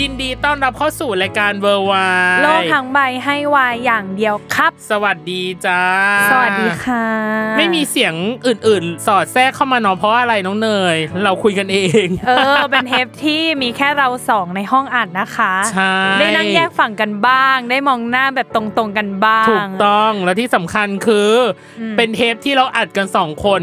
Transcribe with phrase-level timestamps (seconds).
[0.00, 2.06] ยินดีต้อนรับเข้าสู่รายการเวอร์วาย
[2.42, 5.82] โลกทั้งใบให้วายอย่างเดียวครับ สวัสดีจ้า
[6.30, 7.06] สวัสดีค่ะ
[7.56, 8.14] ไม่มีเสียง
[8.46, 21.32] อื่นๆ สอดแทรกเข้ามาเนาะเพราะอะไรน้องเนย เราคุยกันเอง เออ เป็นเทปที่มีแค่เราสองในห้องอัดนะคะใช่ได้นั่งแยกฝั่งกันบ้าง ได้มองหน้าแบบตรงๆกันบ้าง ถูกต้องแล้วที่สำคัญคือ
[21.80, 23.62] อมเป็นเทปที่เราอัดกันสองคน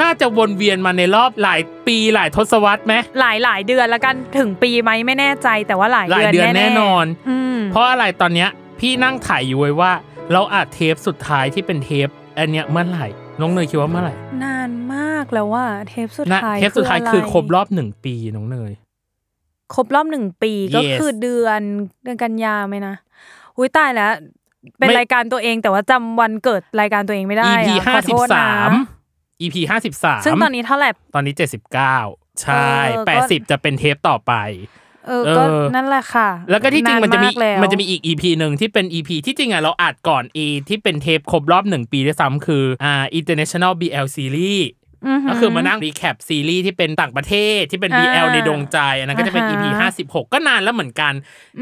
[0.00, 8.48] น่าจะวนเวียนมาในรอบหลายปีหลายทศวรรษไหมหลายหลายๆเดือนแล้วกันถึงปีไหมไม่แน่ใจแต่ว่าหลายหลายเดือนเดือนแน่นอนอืมเพราะอะไรตอนเนี้ย
[8.80, 9.92] พี่นั่งถ่ายอยู่ไว้ว่า
[10.32, 13.06] เราอัดเทปสุดท้ายที่เป็นเทปอันเนี้ยเมื่อไหร่
[13.40, 18.72] น้องเนยคิดว่าเมื่อไหร่ นานมากแล้วว่าเทปสุดนะท้ายเทปสุดท้ายคืออะไครบรอบหนึ่งปีน้องเนย
[19.74, 21.60] ครบรอบหนึ่งปีก็ Yes คือเดือน
[22.02, 22.94] เดือนกันยาไหมนะ
[23.56, 24.12] อุ้ยตายแล้ว
[24.78, 28.72] เป็นไม่รายการตัวเองแต่ว่าจำวันเกิดรายการตัวเองไม่ได้ EP อะขห้าอสิโทบษนะสาม
[29.40, 31.96] EP ห้าสิบสามซึ่งตอนนี้เท่าไหร่ ตอนนี้เจ็ดสิบเก้า
[32.42, 34.32] ใช่เออก็แปดสิบจะเป็นเทปต่อไป
[35.06, 40.38] เออก็เออนั่นแหละค่ะ แล้วก็ที่จริงมันจะมีอีกแล้วมันจะมีอีก EP หนึ่งที่เป็น EP ที่จริงอะเราอัดก่อน A
[40.68, 44.64] ที่เป็นเทปครบรอบหนึ่งปีด้วยซ้ำคืออ่า International BL Series
[45.06, 51.12] หืก็คือมานั่ง recap ซีรีส์ที่เป็นต่างประเทศที่เป็นอ่า BL ในดวงใจอันนั้นก็จะเป็นอ่า EP ฮะห้าสิบหกก็นานแล้วเหมือนกัน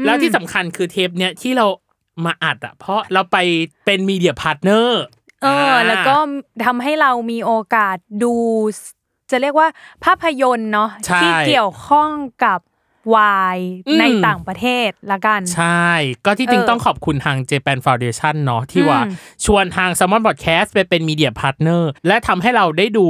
[0.05, 1.67] แล้วที่สำคัญคือเทปเนี้ยที่เรา
[2.25, 3.37] มาอัดอะเพราะเราไป
[3.85, 5.03] เป็น media partner
[5.43, 6.15] เออ แล้วก็
[6.65, 8.35] ทำให้เรามีโอกาสดู
[9.31, 9.67] จะเรียกว่า
[10.05, 12.09] ภาพยนตร์เนาะใช่ที่เกี่ยวข้อง
[12.45, 12.59] กับ
[13.15, 15.89] วายอืมในต่างประเทศละกัน ใช่
[16.25, 19.13] ก็ที่จริงเออต้องขอบคุณทาง Japan Foundation เนาะที่ว่าอืม
[19.45, 23.05] ชวนทาง Salmon Podcast ไปเป็น media partner และทำให้เราได้ดู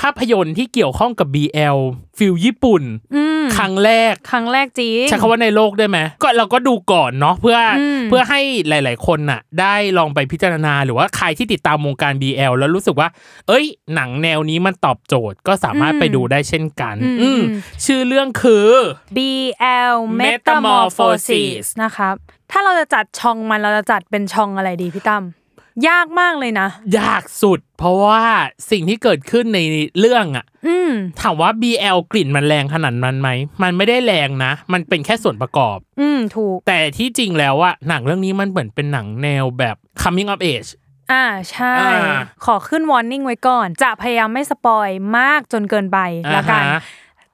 [0.00, 1.78] ภาพยนตร์ที่เกี่ยวข้องกับ BL
[2.20, 2.82] feel ญี่ปุ่น
[3.14, 13.08] อืมครั้งแรกครั้งแรกจริงใช้คำว่าในโลกได้ไหมก็เราก็ดูก่อนเนาะเพื่ออมเพื่อให้หลาย ๆ คนน่ะ ได้ลองไปพิจารณาหรือว่าใครที่ติดตามวงการ BL แล้วรู้สึกว่า
[13.48, 13.64] เอ้ย
[13.94, 18.68] หนังแนวนี้มันตอบโจทย์ก็สามารถไปดูได้เช่นกัน อืมอืมอืมชื่อเรื่องคือ
[19.16, 22.14] BL Metamorphosis นะครับ
[22.50, 25.24] ถ้าเราจะจัดช่องมันเราจะจัดเป็นช่องอะไรดีพี่ตั้ม
[25.88, 26.68] ยากมากเลยนะ
[26.98, 28.22] ยากสุด เพราะว่า
[28.70, 29.60] สิ่งที่เกิดขึ้นใน
[29.98, 33.28] เรื่องอะอืมถามว่า BL กลิ่นมันแรงขนาดนั้นไหม
[33.62, 40.70] มันไม่ได้แรงนะ มันเป็นแค่ส่วนประกอบ อืมถูก แต่ที่จริงแล้วอะหนังเรื่องนี้มันเหมือนเป็นหนังแนวแบบ coming of age
[41.12, 45.98] อ่าใช่ อ่า ขอขึ้นวอร์นิ่งไว้ก่อน จะพยายามไม่สปอยมากจนเกินไป
[46.36, 46.80] ละกัน อ่าฮะ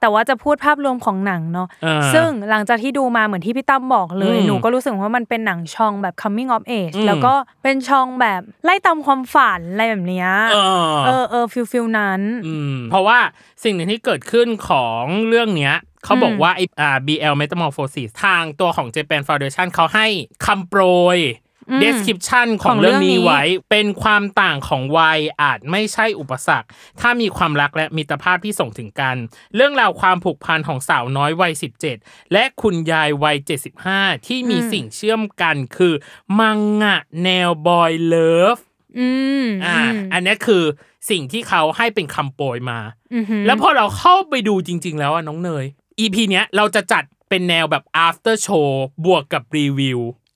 [0.01, 10.57] แต่ว่าจะพูดภาพรวมของหนังเนาะอ่าซึ่งหลังจากที่ดูมาเหมือนที่พี่ตั้มบอกเลยอืมหนูก็รู้สึกว่ามันเป็นหนังช่องแบบ coming of age อืมแล้วก็เป็นช่องแบบไล่ตามความฝันอะไรแบบเนี้ยเอ
[11.05, 13.17] เอออเออ feel feel นั้นอืมเพราะว่า
[13.63, 20.07] สิ่งหนึ่งที่เกิดขึ้นของเรื่องเนี้ยเขาบอกว่าไอ้อ่า BL Metamorphosis ทางตัวของ Japan Foundation เขาให้
[20.45, 20.81] คำโปร
[21.15, 21.46] ยอืม
[21.83, 26.67] description ขขอองงเรื่องนี้เรื่องนี้ไว้ เป็นความต่างของวัยอาจไม่ใช่อุปสรรค
[26.99, 29.15] ถ้ามีความรักและมิตรภาพที่ส่งถึงกัน
[29.55, 31.53] เรื่องราวความผูกพันของสาวน้อยวัย
[31.93, 33.37] 17 และคุณยายวัย
[33.81, 35.93] 75 ที่มีสิ่งเชื่อมกันคือ
[36.39, 38.57] มังงะแนวบอยเลิฟ
[38.99, 39.07] อื
[39.43, 40.63] มอ่ามอันนี้คือ
[41.09, 42.79] สิ่งที่เขาให้เป็นคำโปรยมา
[43.13, 45.65] อือหือแล้วพอเราเข้าไปดูจริง ๆ แล้วอะน้องเนย
[45.99, 48.69] EP เนี้ยเราจะจัดเป็นแนวแบบ after show
[49.05, 50.26] บวกกับรีวิวอ่า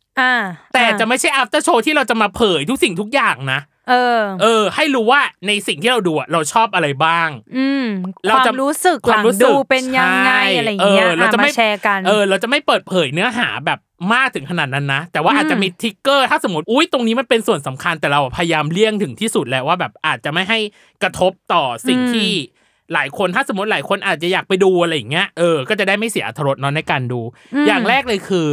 [0.74, 3.60] แต่อ่าจะไม่ใช่ after show ที่เราจะมาเผยทุกสิ่งทุกอย่างนะ
[3.90, 7.86] เออ เออ ให้รู้ว่าในสิ่งที่เราดูอะเราชอบอะไรบ้าง อืม
[8.26, 13.80] เราความจะรู้สึกควาหมลังรู้สึกดูเป็นยังไงใช่อะไรอย่างเงี้ยเออเราจะอะไม่มาแชร์กัน เออ เราจะไม่เปิดเผยเนื้อหาแบบ
[14.14, 20.60] มากถึงขนาดนั้นนะ แต่ว่าอืมอาจจะมีทริกเกอร์ถ้าสมมติอุ้ยตรงนี้มันเป็นส่วนสำคัญแต่เราพยายามเลี่ยงถึงที่สุดแล้วว่าแบบอาจจะไม่ให้
[21.04, 22.32] กระทบต่อสิ่งอืมที่
[22.94, 27.22] หลายคนถ้าสมมติหลายคนอาจจะอยากไปดูอะไรอย่างเงี้ยเออก็จะได้ไม่เสียอรรถรสเนาะในการดู
[27.68, 28.48] อย่างแรกเลยคือ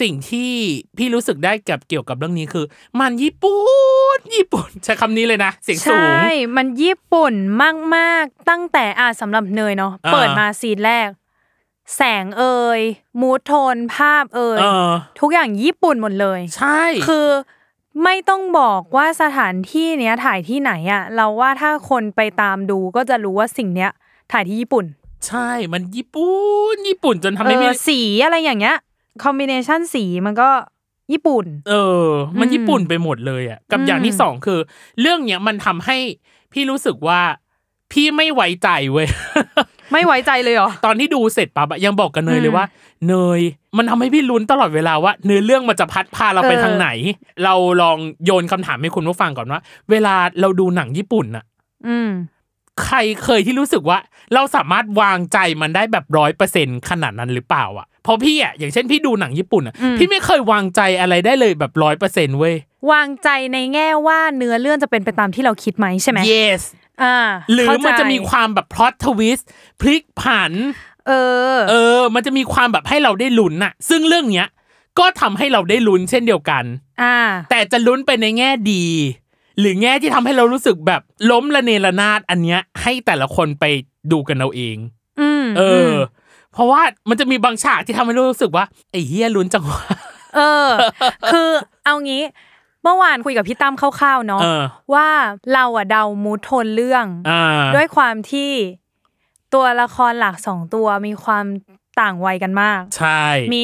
[0.00, 0.52] สิ่งที่
[0.96, 2.64] พี่รู้สึกได้กับเกี่ยวกับเรื่องนี้คือ
[3.00, 3.60] มันญี่ปุ่
[4.16, 7.34] นญี่ปุ่น ใช้คำนี้เลยนะเสียงสูใช่งมันญี่ปุ่น
[7.96, 11.08] มากๆ ตั้งแต่อะสำหรับเนยเนาะอ่าเปิดมาซีนแรก
[11.96, 12.80] แสงเอ่ย
[13.20, 17.28] มูทโทนภาพเอ่ยเออทุกอย่างญี่ปุ่นหมดเลย ใช่ คือ
[18.04, 23.90] ไม่ต้องบอกว่าสถานที่เนี้ยถ่ายที่ไหนอะเราว่าถ้าคนไปตามดูก็จะรู้ว่าสิ่งเนี้ย
[24.32, 24.84] ถ่ายที่ญี่ปุ่น
[25.26, 26.36] ใช่มันญี่ปุ่
[26.74, 28.76] นญี่ปุ่นจนทำเอให้อพี่สีอะไรอย่างเงี้ย
[29.24, 30.48] คอมบิเนชันสีมันก็
[31.12, 31.74] ญี่ปุ่น เอ
[32.04, 32.08] อ
[32.40, 34.58] มันอืมญี่ปุ่นไปหมดเลยอะ กับอืมอย่างที่สองคือ
[35.00, 35.96] เรื่องเนี้ยมันทำให้
[36.52, 37.20] พี่รู้สึกว่า
[37.92, 39.06] พี่ไม่ไว้ใจเว้ย
[39.92, 42.64] ไม่ไว้ใจเลยเหรอ ตอนที่ดูเสร็จปั๊บอะยังบอกกับเนยอืมเลยว่า
[43.08, 43.40] เนย
[43.76, 46.88] มันทำให้พี่ลุ้นตลอดเวลาว่า เนื้อเรื่องมันจะพัดพาเราไปเออทางไหน
[47.44, 49.60] เราลองโยนคำถามให้คุณผู้ฟังก่อนว่า
[49.90, 51.44] เวลาเราดูหนังญี่ปุ่นอะ
[51.88, 52.10] อืม
[52.84, 53.98] ใครเคยที่รู้สึกว่า
[54.34, 62.54] เราสามารถวางใจมันได้แบบร้อยเปอร์เซ็นขนาดนั้นหรือเปล่าอะ เพราะพี่อะอย่างเช่นพี่ดูหนังญี่ปุ่นอะอืมพี่ไม่เคยวางใจอะไรได้เลยแบบร้อยเปอร์เซ็นเว้ย
[62.92, 66.62] วางใจในแง่ว่าเนื้อเรื่องจะเป็นไปตามที่เราคิดไหมใช่ไหม yes
[67.02, 67.16] อ่า
[67.52, 69.48] หรือเข้าใจมันจะมีความแบบพล็อตทวิสต์
[69.80, 70.52] พลิกผัน
[71.08, 71.12] เอ
[71.54, 74.48] อ เออ มันจะมีความแบบให้เราได้ลุ้นน่ะ ซึ่งเรื่องเนี้ย
[74.98, 76.64] ก็ทำให้เราได้ลุ้นเช่นเดียวกัน
[77.02, 77.16] อ่า
[77.50, 78.84] แต่แต่จะลุ้นไปในแง่ดี
[79.60, 83.64] หรือแง่ที่ทำให้เรารู้สึกแบบล้มละเนระนาดอันเนี้ย ให้แต่ละคนไป
[84.12, 84.76] ดูกันเอาเอง
[85.20, 85.94] อืมเอออ
[86.58, 89.80] เพราะว่ามันจะมีบางฉากที่ทำให้เรารู้สึกว่าไอ้เฮียลุ้นจังวะ
[90.36, 90.68] เออ
[91.32, 91.50] คือ
[91.84, 92.22] เอางี้
[92.82, 94.62] เมื่อวานคุยกับพี่ตั้มคร่าวๆเนาะเออ
[94.94, 95.08] ว่า
[95.54, 97.42] เราอะเดามูทโทนเรื่องอ่า
[97.76, 98.50] ด้วยความที่
[99.54, 101.44] ตัวละครหลักสองตัวมีความ
[102.00, 103.22] ต่างวัยกันมาก ใช่
[103.54, 103.62] มี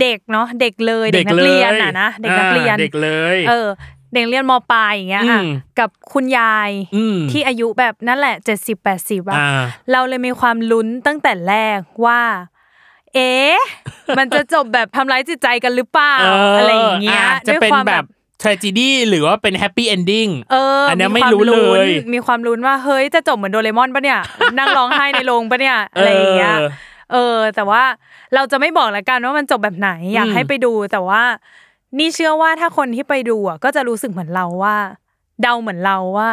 [0.00, 3.68] เด็กเนาะเด็กเลยเด็กนักเรียนน่ะนะเด็กนักเรียนอ่าเด็กเลย เออ
[4.14, 9.62] เด็กเรียนมปลายอย่างเงี้ยอะอืมกับคุณยายอืมที่อายุแบบนั่นแหละเจ็ดสิบแปดสิบอะอ่า
[9.92, 12.20] เราเลยมีความลุ้นตั้งแต่แรกว่า
[13.14, 13.58] เอ๊ะ
[14.18, 18.04] มันจะจบแบบทำร้ายจิตใจกันหรือเปล่าเอะไรอย่างเงี้ยจะด้วยเป็นความแบบ
[18.42, 24.20] tragedy หรือว่าเป็น happy ending เอออันเนี้ยมีไม่ความรู้เลยนมีความลุ้นว่าเฮ้ยจะจบเหมือนโดเรมอนปะเนี่ย
[24.58, 26.68] นั่งร้องไห้ในโรงปะเนี่ยอะไรอย่างเงี้ย เออ
[27.12, 27.82] เออแต่ว่า
[28.34, 31.22] เราจะไม่บอกแล้วกันว่ามันจบแบบไหนอยากอืมให้ไปดูแต่ว่า
[31.98, 34.76] นี่เชื่อว่าถ้าคนที่ไปดูอะก็จะรู้สึกเหมือนเราว่า
[35.42, 36.30] เดาเหมือนเราว่า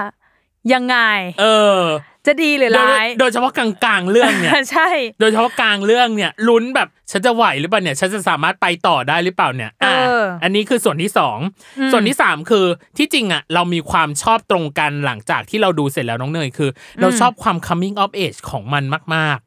[0.74, 0.98] ยังไง
[1.42, 1.46] เอ
[1.80, 1.82] อ
[2.26, 9.88] จะดีหรือโดยร้ายโดยเฉพาะกลางๆเรื่องเนี่ยใช่ โดยเฉพาะกลางเรื่องเนี่ยลุ้นแบบฉันจะไหวหรือเปล่าเนี่ย ฉันจะสามารถไปต่อได้หรือเปล่าเนี่ยเอ
[10.20, 11.38] ออันนี้คือส่วนที่สอง
[11.80, 12.66] อืมส่วนที่สามคือ
[12.98, 16.70] ที่จริงอะเรามีความชอบตรงกันหลังจากที่เราดูเสร็จแล้วน้องเนยคือ
[17.02, 18.84] เราชอบความ coming of age ของมัน
[19.16, 19.40] มาก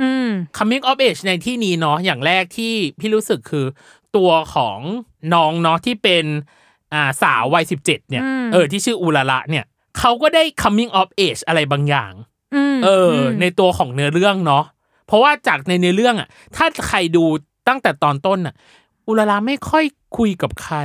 [0.00, 3.66] อืมๆ coming of age ในที่นี้เนาะอย่างแรกที่พี่รู้สึกคือ
[4.16, 4.80] ตัวของ
[5.34, 6.24] น้องเนาะที่เป็น
[6.92, 9.64] อ่าสาววัยสิบเจ็ดเนี่ยอืมเออที่ชื่ออุลาละเนี่ย
[9.98, 12.12] เขาก็ได้ coming of age อะไรบางอย่าง
[12.54, 14.64] อืมเอออมในตัวของเนื้อเรื่องเนาะ
[15.06, 17.24] เพราะว่าจากในเนื้อเรื่องอะ ถ้าใครดู
[17.68, 18.54] ตั้งแต่ตอนต้นอะ
[19.08, 19.84] อุลาลาไม่ค่อย
[20.16, 20.76] คุยกับใคร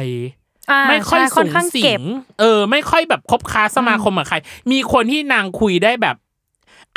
[0.71, 2.03] อ่าไม่ค่อยใช่สูงข้างสิเก็บง
[2.39, 4.37] เออ ไม่ค่อยแบบคบค้าสมาคมกับใคร
[4.71, 6.15] มีคนที่นางคุยได้แบบ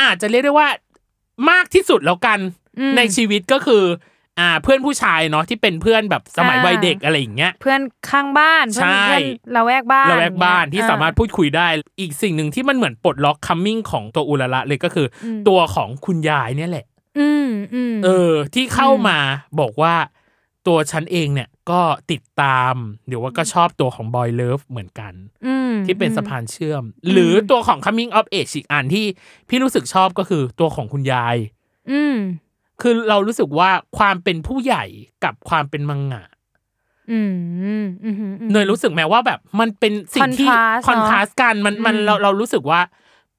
[0.02, 0.68] อาจจะเรียกได้ว่า
[1.50, 2.38] มากที่สุดแล้วกัน
[2.78, 3.84] อืมในชีวิตก็คือ
[4.40, 7.80] อ่าเพื่อนผู้ชายเนาะที่เป็นเพื่อนแบบสมัยอ่าวัยเด็กอะไรอย่างเงี้ยเพื่อน
[8.10, 9.22] ข้างบ้านเพื่อนใช่เพื่อน
[9.56, 11.66] ละแวกบ้านเราแวกบ้านที่เออสามารถพูดคุยได้
[12.00, 16.86] อีกสิ่งหนึ่งที่มันเหมือนปลดล็อกคัมมิ่งของตัวอุลาละเลยก็คืออมตัวของคุณยายเนี่ยแหละ
[17.18, 19.19] อืมอืมเออ ที่เข้ามา
[19.60, 19.94] บอกว่า
[20.66, 22.74] ตัวฉันเองเนี่ยก็ติดตาม
[23.08, 25.12] หรือว่าก็ชอบตัวของบอยเลิฟเหมือนกัน
[25.72, 29.05] มที่เป็นสะพานเชื่อม หรือตัวของ coming of age อีกอันที่
[29.48, 31.36] พี่รู้สึกชอบก็คือตัวของคุณยาย
[31.90, 32.16] อืม
[32.80, 34.84] คือเรารู้สึกว่าความเป็นผู้ใหญ่
[35.24, 36.24] กับความเป็นมังงะ
[37.10, 42.80] อืมอืมอืมอืมเนยรู้สึกไหมว่าแบบมันเป็นสิ่งที่ Contrast คอนทราสกันมันมันอืมเราเรารู้สึกว่า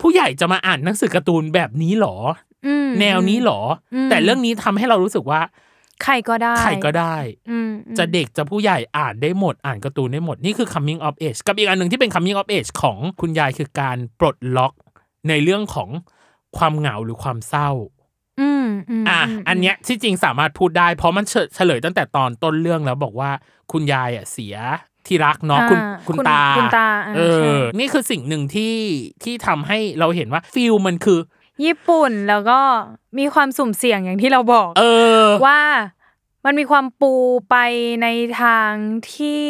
[0.02, 2.16] ผู้ใหญ่จะมาอ่านหนังสือการ์ตูนแบบนี้หรอ
[2.68, 3.60] อืมแนวนี้หรอ
[3.94, 5.42] อมแต่เรื่องนี้ทำให้เรารู้สึกว่า
[6.04, 7.16] ใครก็ได้ ใครก็ได้
[7.50, 14.74] อืมอืมจะเด็กจะผู้ใหญ่อ่านได้หมด อ่านการ์ตูนได้หมด นี่คือ coming of age กับอีกอันหนึ่งที่เป็น coming of age ของคุณยายคือการปลดล็อก
[15.30, 15.90] ในเรื่องของ
[16.58, 17.70] ความเหงาหรือความเศร้า
[18.42, 18.66] อืม
[19.02, 23.32] มอะมอันเนี้ยที่จริงสามารถพูดได้ เพราะมันเฉเฉลยตั้งแต่ตอนต้นเรื่องแล้วบอกว่า
[23.72, 24.56] คุณยายอะเสีย
[25.08, 28.76] ที่รักเนาะคุณอ่าคุณตาคุณตาาเอใช่อนี่คือสิ่งหนึ่งที่
[29.24, 31.20] ที่ทำให้เราเห็นว่าฟิลมันคือ
[31.66, 32.60] ญี่ปุ่นแล้วก็
[33.20, 34.84] มีความสุ่มเสี่ยงอย่างที่เราบอก เอ
[35.24, 35.62] อว่า
[36.46, 37.14] มันมีความปู
[37.50, 37.56] ไป
[38.02, 38.08] ใน
[38.42, 38.72] ทาง
[39.14, 39.44] ที่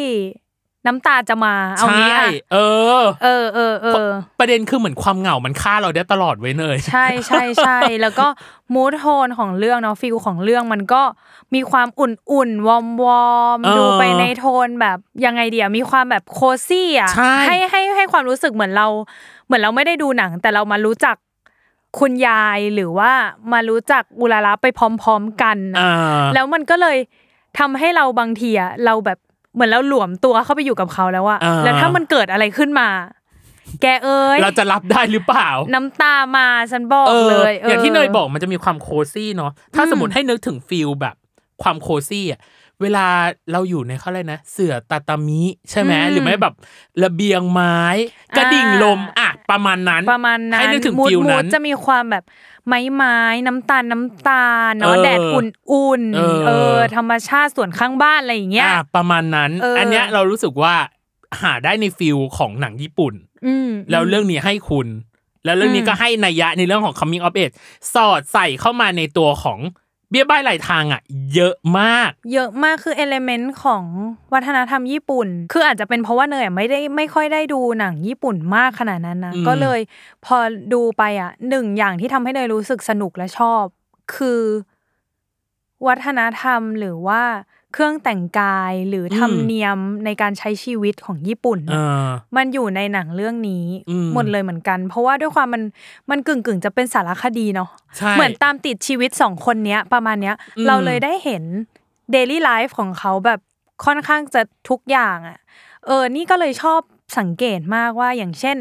[0.86, 2.56] น้ำตาจะมาเอาใช่งี้อะเอ
[3.00, 11.02] อ เออเออเออประเด็นคือเหมือนความเหงามันฆ่าเราได้ตลอดไว้เนยใช่ใช่ใช่แล้วกmood tone ของเรื่องเนาะ feel ของเรื่องมันก็
[11.54, 18.86] มีความอุ่นๆวอมวอมเออดูไปในโทนแบบยังไงเดียวมีความแบบ cozy อะใช่ให้ให้ให้ความรู้สึกเหมือนเรา
[19.46, 21.16] เหมือนเราไม่ได้ดูหนัง แต่เรามารู้จัก
[21.98, 23.12] คุณยายหรือว่า
[23.52, 26.98] มารู้จักอุลาระไปพร้อม ๆ กันนะอ่าแล้วมันก็เลย
[27.58, 29.18] ทำให้เราบางทีอะเราแบบ
[29.54, 32.88] เหมือนเราหลวมตัวเข้าไปอยู่กับเขาแล้วอะอ่าแล้วถ้ามันเกิดอะไรขึ้นมา
[33.82, 41.14] แกเอ้ยเราจะรับได้หรือเปล่า น้ำตามาฉันบอกเออเลยอย่างที่เนยบอกมันจะมีความโคซี่เนาะถ้าสมมติให้นึกถึงฟิลแบบ
[41.62, 42.40] ความโคซี่อะ
[42.82, 43.06] เวลา
[43.52, 46.54] เราอยู่ในเขาเลยกนะ เสื่อตาตามิ ใช่ไหมหรือไม่แบบ
[47.04, 47.78] ระเบียงไม้
[48.36, 52.24] กระดิ่งลมอะประมาณนั้นประมาณนั้นให้นึกถึงมูดฟิลมูนั้ดนจะมีความแบบ
[52.66, 60.74] ไม้ไม้น้ำตาลน้ำตาลเนาะเออแดดอุ่นเออๆเออ ธรรมชาติส่วนข้างบ้านอะไรอย่างเงี้ยอะประมาณนั้นเอออัอันเนี้ยเรารู้สึกว่า
[61.42, 63.14] หาได้ในฟิลของหนังญี่ปุ่น
[63.46, 64.86] อืมแล้วเรื่องนี้ให้คุณ
[65.44, 67.54] แล้วเรื่องนี้อืมก็ให้นัยยะในเรื่องของ coming of age
[67.94, 69.58] สอดใส่เข้ามาในตัวของ
[70.10, 71.00] เบี้ยบ้ายหลายทางอะ
[71.34, 73.84] เยอะมาก เยอะมากคือเอลเมนต์ของ
[74.34, 79.80] วัฒนธรรมญี่ปุ่น คืออาจจะเป็นเพราะว่าเนยอะไม่ได้ไม่ค่อยได้ดูหนังญี่ปุ่นมากขนาดนั้นนะอืมก็เลย
[80.24, 80.36] พอ
[80.72, 83.64] ดูไปอะหนึ่งอย่างที่ทำให้เนยรู้สึกสนุกและชอบ
[84.14, 84.42] คือ
[85.86, 87.22] วัฒนธรรมหรือว่า
[87.72, 92.06] เครื่องแต่งกายหรือธรรมเนียมในการใช้ชีวิตของญี่ปุ่นเออ
[92.36, 95.62] มันอยู่ในหนังเรื่องนี้อืมหมดเลยเหมือนกัน เพราะว่าด้วยความมัน
[96.10, 101.44] มันกึ่งกึ่งๆจะเป็นสารคดีเนาะใช่เหมือนตามติดชีวิตสองคนเนี้ยประมาณเนี้ยอืมเราเลยได้เห็น
[102.12, 103.40] daily life ของเขาแบบ
[103.84, 105.38] ค่อนข้างจะทุกอย่างอะ
[105.86, 106.80] เออนี่ก็เลยชอบ
[107.18, 108.56] สังเกตมากว่าอย่างเช่น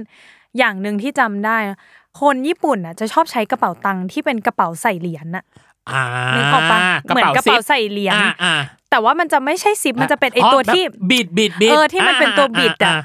[0.57, 1.79] อย่างหนึ่งที่จำได้นะ
[2.21, 5.43] คนญี่ปุ่นอะจะชอบใช้กระเป๋าตังค์ที่เป็นกระเป๋าใส่เหรียญน่ะ
[5.89, 6.03] อ่า
[6.35, 8.55] นึกออกปะเหมือนกระเป๋าใส่เหรียญอ่าอ่า
[8.89, 12.97] แต่ว่ามันจะไม่ใช่ซิปมันจะเป็นไอตัวที่แบบบิดบิดบิดเออที่มันเป็นตัวบิดอะา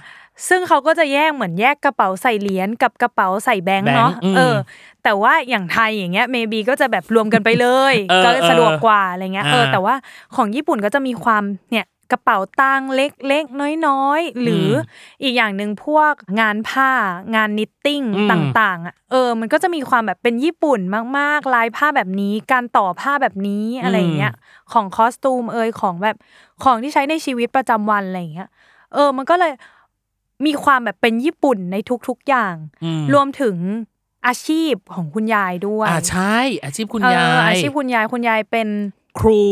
[0.48, 4.56] ซึ่งเขาก็จะแยกเหมือนแยกกระเป๋าใส่เหรียญกับกระเป๋าใส่แบงค์แบงค์เนาะอืมเออ
[5.04, 9.94] แต่ว่าอย่างไทยอย่างเงี้ย maybe ก็จะแบบรวมกันไปเลยเออก็สะดวกกว่าอะไรเงี้ยอ่าเออแต่ว่า
[10.36, 16.90] ของญี่ปุ่นก็จะมีความเนี่ย กระเป๋าตังค์เล็กๆ น้อยๆ หรือออีกอย่างหนึ่งพวกงานผ้า
[17.35, 18.28] งาน knitting อืม
[18.59, 20.81] ต่างๆอะเออมันก็จะมีความแบบเป็นญี่ปุ่น
[21.19, 24.35] มากๆลายผ้าแบบนี้การต่อผ้าแบบนี้อะไรอย่างเงี้ย
[24.73, 26.16] ของคอสตูมเอยของแบบ
[26.64, 28.49] ของที่ใช้ในชีวิตประจำวันอะไรอย่างเงี้ย
[28.95, 29.52] เออมันก็เลย
[30.47, 31.76] มีความแบบเป็นญี่ปุ่นใน
[32.09, 32.54] ทุกๆอย่าง
[32.85, 33.57] อืมรวมถึง
[34.26, 38.69] อาชีพของคุณยายด้วยอ่าใช่ อาชีพคุณเออยายอาชีพคุณยายคุณยายเป็น
[39.19, 39.45] ครู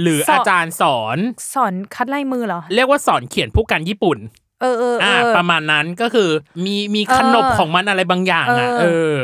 [0.00, 1.18] หรือสอนอาจารย์สอน
[1.54, 4.18] สอนคัดลายมือเหรอ เรียกว่าสอนเขียนผู้กันญี่ปุ่น
[4.60, 6.28] เออเออเออ่าอประมาณนั้นก็คือ
[6.64, 9.14] มีมีขนบเออของมันอะไรบางอย่างอะเออเออ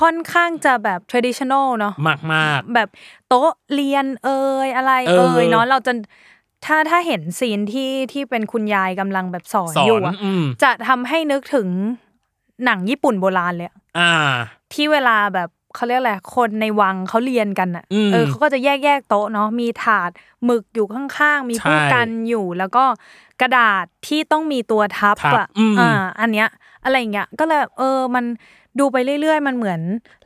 [0.00, 2.88] ค่อนข้างจะแบบ traditional เนาะมากมากแบบ
[3.28, 4.28] โต๊ะเรียนเอ
[4.66, 5.92] ยอะไรเอเออยเนาะเราจะ
[6.66, 11.68] ถ้าถ้าเห็นซีนที่ที่เป็นคุณยายกำลังแบบสอนสออยู่นอะอืมจะทำให้นึกถึง
[12.64, 14.12] หนังญี่ปุ่นโบราณเลยอะอ่า
[14.72, 20.10] ที่เวลาแบบ เขาเรียกอะไรคนในวังเขาเรียนกันอะอืมเออเขาก็จะแยกแยกๆโต๊ะเนาะมีถาด
[20.44, 22.84] หมึกอยู่ข้างๆ มีผู้ใช่กันอยู่แล้วก็
[23.40, 25.90] กระดาษที่ต้องมีตัวทับทับอะอืมอ่า
[26.20, 26.48] อันเนี้ย
[26.84, 28.24] อะไรอย่างเงี้ยก็เลยเออมัน
[28.78, 29.80] ดูไปเรื่อยๆ มันเหมือน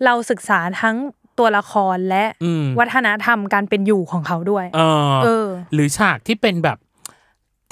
[0.04, 0.96] เราศึกษาทั้ง
[1.38, 6.78] ตัวละครและอืมวัฒนธรรมการเป็นอยู่ของเขาด้วยเออเออ หรือฉากที่เป็นแบบ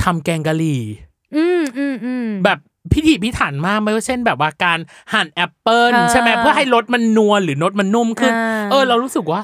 [0.03, 0.81] ทำแกงกะหรี่
[1.37, 2.59] อืมอืมอืมแบบ
[2.93, 4.79] พิถีพิถันมากไม่ว่าเช่นแบบว่าการ
[5.13, 9.43] หั่นแอปเปิลอ่าใช่ไหมเพื่อให้รสมันนัวหรือรสมันนุ่มขึ้นอ่าเออ เรารู้สึกว่า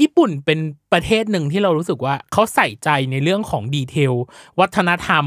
[0.00, 0.58] ญี่ปุ่นเป็น
[0.92, 4.12] ประเทศหนึ่งที่เรารู้สึกว่าเขาใส่ใจในเรื่องของ detail
[4.60, 5.26] วัฒนธรรม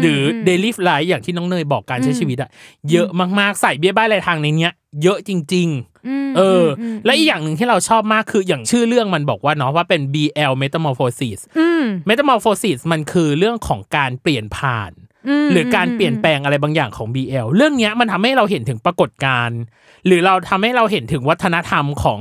[0.00, 2.50] หรือ daily life อย่างที่น้องเนยบอกการใช้ชีวิตอะ
[2.90, 3.08] เยอะ
[3.40, 4.72] มากๆใส่เบี้ยใบ้รายทางในเนี้ย
[5.02, 15.03] เยอะจริงๆเอออมและอีกอย่างหนึ่งที่เราชอบมากคืออย่างชื่อเรื่องมันบอกว่าเนาะว่าเป็น BL Metamorphosis อืม Metamorphosis มันคือเรื่องของการเปลี่ยนผ่านม
[15.52, 19.58] หรือการเปลี่ยนแปลงอะไรบางอย่างของ BL เรื่องเนี้ยมันทำให้เราเห็นถึงปรากฏการณ์
[20.06, 22.20] หรือเราทำให้เราเห็นถึงวัฒนธรรมของ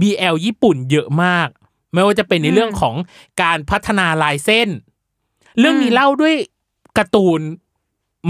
[0.00, 1.48] BL ญี่ปุ่นเยอะมาก
[1.92, 2.94] ไม่ว่าจะเป็นในเรื่องของ
[3.42, 4.68] การพัฒนาลายเส้น
[5.58, 6.34] เรื่องนี้เล่าด้วย
[6.98, 7.40] การ์ตูน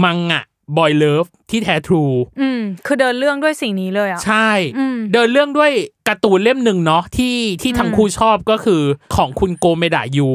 [0.03, 0.43] มังงะ
[0.77, 2.03] บอยเลิฟที่แท้ทรู
[2.41, 5.71] อืมคือเดินเรื่องด้วยสิ่งนี้เลยอะใช่อืมเดินเรื่องด้วย
[6.07, 8.81] การ์ตูนเล่มหนึ่งเนาะที่ที่ทั้งคู่ชอบก็คือ
[9.15, 10.29] ของคุณโกเมดะยู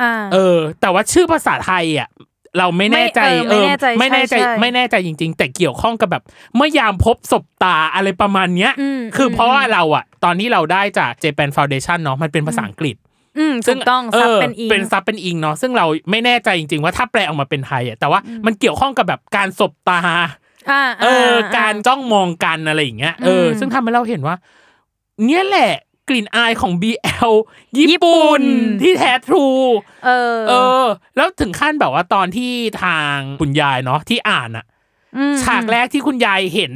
[0.00, 2.08] อ่าเออ แต่ว่าชื่อภาษาไทยอะ
[2.58, 6.22] เราไม่แน่ใจไม่เออไม่แน่ใจไม่แน่ใจใช่ใช่ไม่แน่ใจจริง ๆ แต่เกี่ยวข้องกับแบบ
[6.56, 12.96] เมื่อยามพบศพตาอะไรประมาณเนี้ยอืมคืออมเพราะว่าเราอะ ตอนที่เราได้จาก Japan Foundation เนาะมันเป็นภาษาอังกฤษ
[13.38, 20.00] อืมถูกต้องซับเป็นอีเป็นซับเป็นอิงเนาะซึ่งเราไม่แน่ใจจริง ๆ ว่าถ้าแปลออกมาเป็นไทยอะแต่ว่ามันเกี่ยวข้องกับแบบการศพตา
[20.70, 24.36] อ่าเออ การจ้องมองกันอะไรอย่างเงี้ยเอออืมซึ่งทำให้เราเห็นว่า
[25.24, 25.72] เนี่ยแหละ
[26.08, 27.32] กลิ่นอายของ BL
[27.76, 28.44] ญี่ญี่ปุ่ปุ่นน
[28.82, 29.46] ที่แท้ทรู
[30.06, 30.52] เออ เอ
[30.84, 30.86] อ
[31.16, 34.64] แล้วถึงขั้นแบบว่าตอนที่ทางคุณยายเนาะที่อ่านอะ
[35.32, 36.72] มฉากแรกที่คุณยายเห็น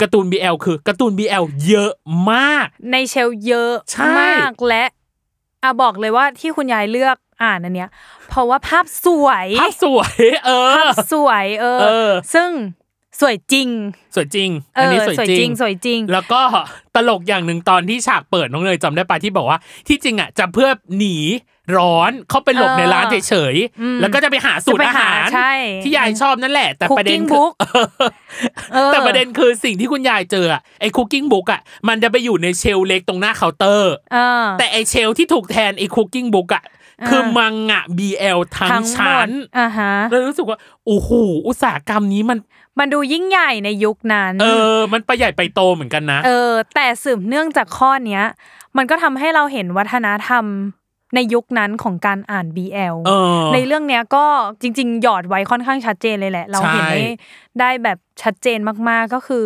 [0.00, 1.92] การ์ตูน BL คือการ์ตูน BL เยอะ
[2.32, 4.84] มาก ในเชลฟ์เยอะใช่มากและ
[5.62, 7.90] อะบอกเลยว่าที่คุณยายเลือกอ่านอันเนี้ย
[8.28, 10.16] เพราะว่าภาพสวย ภาพสวย
[10.46, 12.50] เออภาพสวยเออเออซึ่ง
[13.20, 13.68] สวยจริง
[14.14, 16.40] สวยจริงเออันอนี้สวยสวยจจริริงงสวยจริง แล้วก็
[16.94, 20.68] ตลกอย่างหนึ่งตอนที่ฉากเปิดน้องเนยจำได้ปะที่บอกว่า ที่จริงอะจะเพื่อ
[20.98, 21.16] หนี
[21.76, 25.52] ร้อนเข้าไปหลบเออในร้านเฉยอืมๆแล้วก็จะไปหาสูตรจะไปอาหาหารใช่
[25.82, 27.52] ที่ยายชอบนั่นแหละ แต่ประเด็น Cooking คือ book
[28.72, 36.64] เออแต่ประเด็นคือสิ่งที่คุณยายเจออะไอ้ cooking book อะมันจะไปอยู่ใน shelf เล็กตรงหน้าเคาน์เตอร์เออแต่ไอ shelf ที่ถูกแทนไอ้ cooking book อะ
[37.00, 41.10] อ่าคือมังงะ BL ทั้งทั้งหมชั้ดนอ่าฮะเลยรู้สึกว่าโอ้โห
[41.46, 42.38] อุตสาหกรรมนี้มัน
[42.78, 48.24] มันดูยิ่งใหญ่ในยุคนั้น เออ มันไปใหญ่ไปโตเหมือนกันนะ เออ แต่สืบเนื่องจากข้อเนี้ย
[48.76, 50.44] มันก็ทำให้เราเห็นวัฒนธรรม
[51.14, 54.24] ในยุคนั้นของการอ่าน BL เออในเรื่องเนี้ยก็
[54.62, 57.00] จริง ๆ หยอดไว้ค่อนข้างชัดเจนเลยแหละ เราเห็นใช่ได้
[57.60, 59.44] ได้แบบชัดเจนมากๆก็คือ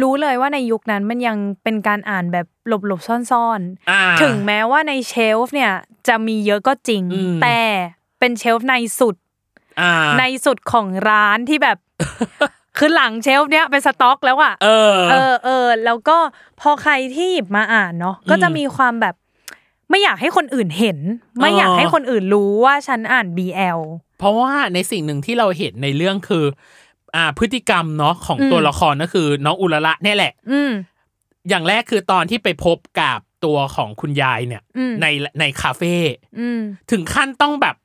[0.00, 3.60] รู้เลยว่าในยุคนั้นมันยังเป็นการอ่านแบบหลบๆซ่อน
[3.90, 5.72] อ่าๆถึงแม้ว่าในเชลฟ์เนี่ย
[6.08, 7.60] จะมีเยอะก็จริงอืมแต่
[8.18, 9.16] เป็นเชลฟ์ในสุด
[9.80, 11.78] อ่าในสุดของร้านที่แบบ
[12.78, 16.16] คือหลังเชลฟ์เนี้ยเป็นสต็อกแล้วอะเออ เออเออแล้วก็
[16.60, 19.14] พอใครที่หยิบมาอ่านเนาะก็จะมีความแบบ
[19.90, 20.98] ไม่อยากให้คนอื่นเห็น
[21.40, 23.80] ไม่อยากให้คนอื่นรู้ว่าฉันอ่าน BL
[24.18, 26.44] เพราะว่าในสิ่งหนึ่งที่เราเห็นในเรื่องคือ
[27.16, 30.72] อ่า พฤติกรรมเนาะของอืมตัวละครก็คือ น้องอุลละเนี่ยแหละ อืม
[31.48, 35.06] อย่างแรกคือตอนที่ไปพบกับตัวของคุณยายเนี่ยอืมใน
[35.40, 35.94] ในคาเฟ่
[36.38, 36.60] อืม
[36.90, 37.76] ถึงขั้นต้องแบบ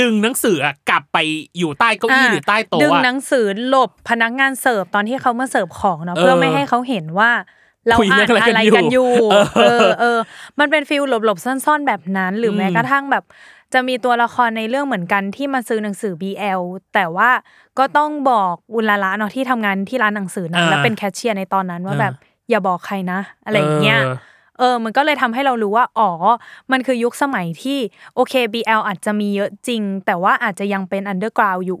[0.00, 1.18] ดึงหนังสืออะกลับไป
[1.58, 7.30] อยู่ใต้เก้าอี้หรือใต้โต๊ะดึงอะหนังสือหลบพนักงานเสิร์ฟตอนที่เขามาเสิร์ฟของเนาะเออเพื่อไม่ให้เขาเห็นว่า
[7.86, 10.18] เราคุยอ่าเรื่อนงอะไรกันอะไรอยู่กันอยู่เออเออเออ
[10.58, 13.24] มันเป็น feel หลบๆซ่อนๆแบบนั้น หรืออมแม้กระทั่งแบบ
[13.74, 16.60] จะมีตัวละครในเรื่องเหมือนกันที่มาซื้อหนังสือ BL
[16.94, 17.30] แต่ว่า
[17.78, 22.14] ก็ต้องบอกอุลาละเนาะที่ทำงานที่ร้านหนังสือนั้นอ่าแล้วเป็นแคชเชียร์ในตอนนั้นว่าอ่าแบบ
[22.50, 24.00] อย่าบอกใครนะ อะไรอย่างเงี้ย
[24.58, 26.10] เออเออ มันก็เลยทำให้เรารู้ว่า อ๋อ
[26.72, 27.78] มันคือยุคสมัยที่
[28.14, 31.80] โอเค BL อาจจะมีเยอะจริง แต่ว่าอาจจะยังเป็น underground อยู่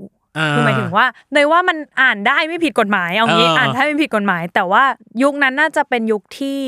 [0.50, 4.82] คือหมายถึงว่าเลยว่ามันอ่านได้ไม่ผิดกฎหมายเอางี้เอออ่อ่านได้ไม่ผิดกฎหมาย แต่ว่า
[5.22, 6.60] ยุคนั้นน่าจะเป็นยุคที่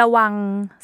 [0.00, 0.32] ระวัง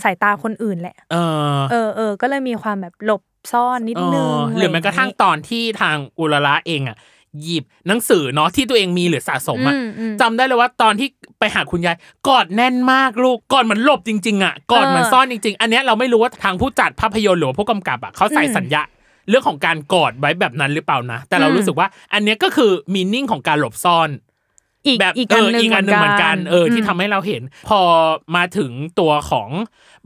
[0.02, 1.16] สายตาคนอื่นแหละ เอ
[1.54, 6.96] อ เออเออก็เลยมีความแบบหลบซ่อนนิดนึงเออหรือแม้กระทั่งตอนที่ทางอุลละเองอะ
[7.42, 11.96] หยิบหนังสือเนาะที่ตัวเองมีหรือสะสมอะอืมอืมจำได้เลยว่าตอนที่ ไปหาคุณยาย
[12.28, 18.82] กอดแน่นมากลูกกอดเหมือนหลบจริงๆอะกอดเหมือนเออซ่อนจริงๆ อันเนี้ยเราไม่รู้ว่าทางผู้จัดภาพยนตร์หรือว่าผู้กำกับอะเขาใส่อืมสัญญา
[19.28, 24.08] เรื่องของการกอดไว้แบบนั้นหรือเปล่านะ แต่เราอืมรู้สึกว่า อันเนี้ยก็คือมีนิ่งของการหลบซ่อน
[24.86, 27.80] อีกแบบอีกเออันอหนึ่งอีกอันหนึ่งเหมือนกันเออที่มทำให้เราเห็น พอ
[28.36, 28.70] มาถึง
[29.00, 29.48] ตัวของ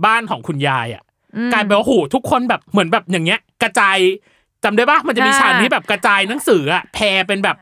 [0.04, 1.02] บ้านของคุณยายอะ
[1.36, 3.98] อืมกลายเป็นว่าโหทุกคนแบบเหมือนแบบอย่างเงี้ย กระจาย
[4.64, 7.56] จำได้ปะมันจะมีอ่าฉากที่แบบกระจายหนังสืออะแพรเป็นแบบ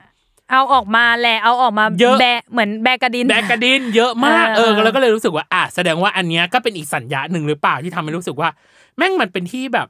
[0.50, 8.50] เอาออกมาแหละเอาออกมาเยอะแบะเหมือนแบกกระดินแบกกระดินเยอะมากเอเอออแล้วก็เลยรู้สึกว่าอะแสดงว่าอันเนี้ยก็เป็นอีกสัญญาหนึ่งหรือเปล่าที่ทำให้รู้สึกว่า
[8.96, 9.88] แม่งมันเป็นที่แบบ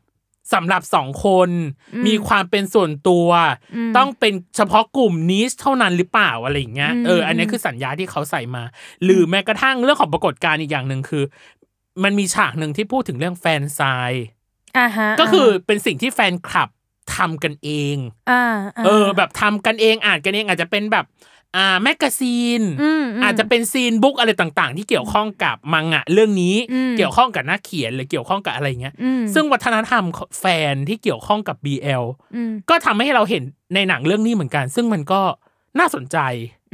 [0.54, 1.50] สำหรับสองคน
[2.06, 3.28] มีความเป็นส่วนตัว
[3.88, 8.62] มต้องเป็นเฉพาะกลุ่มนี้เท่านั้นหรือเปล่าอะไรอย่างเงี้ยอืมเอออันนี้คือสัญญาที่เขาใส่มา
[9.04, 11.24] หรือแม้กระทั่งเรื่องของปรากฏการณ์อีกอย่างหนึ่งคือ
[12.04, 14.26] มันมีฉากหนึ่งที่พูดถึงเรื่องแฟนไซน์
[14.78, 16.68] อ่าฮะก็คือเป็นสิ่งที่แฟนคลับ
[17.18, 17.96] ทำกันเอง
[18.30, 18.44] อ่า
[18.86, 21.06] เออ แบบทำกันเองอ่านกันเองอาจจะเป็นแบบ
[21.56, 30.04] อ่า magazine อืมมอาจจะเป็น zine book อะไรต่างๆ ที่เกี่ยวข้องกับมังงะเรื่องนี้อืมเกี่ยวข้องกับนักเขียนหรือเกี่ยวข้องกับอะไรเงี้ยอืมซึ่งวัฒนธรรม
[30.40, 32.04] แฟนที่เกี่ยวข้องกับ BL
[32.34, 33.42] อืมก็ทำให้เราเห็น
[33.74, 35.20] ในหนังเรื่องนี้เหมือนกัน ซึ่งมันก็
[35.78, 36.18] น่าสนใจ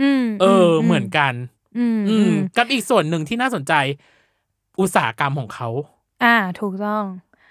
[0.03, 1.33] อืมเอออเหมือนกัน
[1.79, 3.73] อืมอือืมมกับอีกส่วนหนึ่งที่น่าสนใจ
[4.81, 5.69] อุตสาหกรรมของเขา
[6.25, 7.05] อ่า ถูกต้อง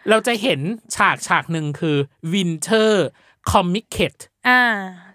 [0.09, 0.59] เราจะเห็น
[0.95, 1.97] ฉากฉากหนึ่งคือ
[2.33, 2.91] Winter
[3.51, 4.15] Comic c a t
[4.49, 4.63] อ่า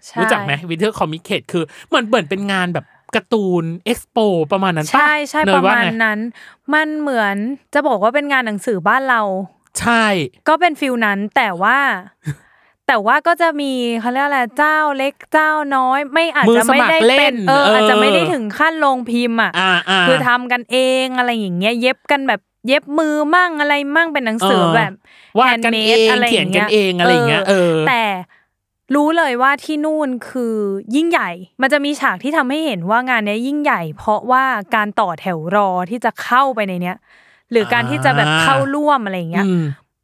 [0.05, 4.17] ใช่รู้จักไหม Winter Comic c a t คือเหมือนเหมือนเป็นงานแบบการ์ตูนเอ็กซ์โป
[4.51, 6.19] ประมาณนั้นปะใช่ใช่เนปยระว่มาณไงนั้น
[6.73, 7.35] มันเหมือน
[7.73, 9.21] จะบอกว่าเป็นงานหนังสือบ้านเรา
[9.79, 10.05] ใช่
[10.47, 11.77] ก็เป็นฟิลนั้นแต่ว่า
[12.87, 24.91] แต่ว่าก็จะมีเขาเรียกอะไรเจ้าเล็กเจ้าน้อย ไม่อาจมือจะสไม่มัคได้รเล่เป็นนเอออาจจะไม่ได้เออถึงขั้นลงพิมพ์อะอ่าอ่าคือทำกันเองอะไรอย่างเงี้ยเย็บกันแบบ เย็บมือมั่งอะไรมั่งเป็นหนังสือเออแบบ
[25.39, 28.03] วาดกันเอง handmade อะไรเขียนกันเองอะไรอย่างเงี้ยเออแต่
[28.95, 30.55] รู้เลยว่าที่นู่นคือ
[30.95, 31.29] ยิ่งใหญ่
[31.61, 34.43] มันจะมีฉากที่ทำให้เห็นว่างานเนี้ยยิ่งใหญ่ เพราะว่า
[34.75, 36.97] การต่อแถวรอที่จะเข้าไปในเนี้ย
[37.51, 39.53] หรือการที่จะแบบเข้าร่วมอะไรอย่างเงี้ยอื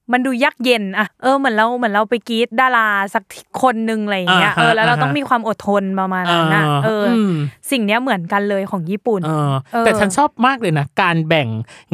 [0.08, 3.24] มมันดูยักเย็นอะเออเหมือนเราเหมือนเราไปกรีดดาราสัก
[3.62, 7.34] คนหนึ่งอะไรอย่างเงี้ยอ่าฮะเออแล้วเราอ่าฮะต้องมีความอดทนประมาณนั้นนะอ่าเอออม
[7.72, 11.48] สิ่งเนี้ยเหมือนกันเลยของญี่ปุ่นเออเออแต่ฉันชอบมากเลยนะ การแบ่ง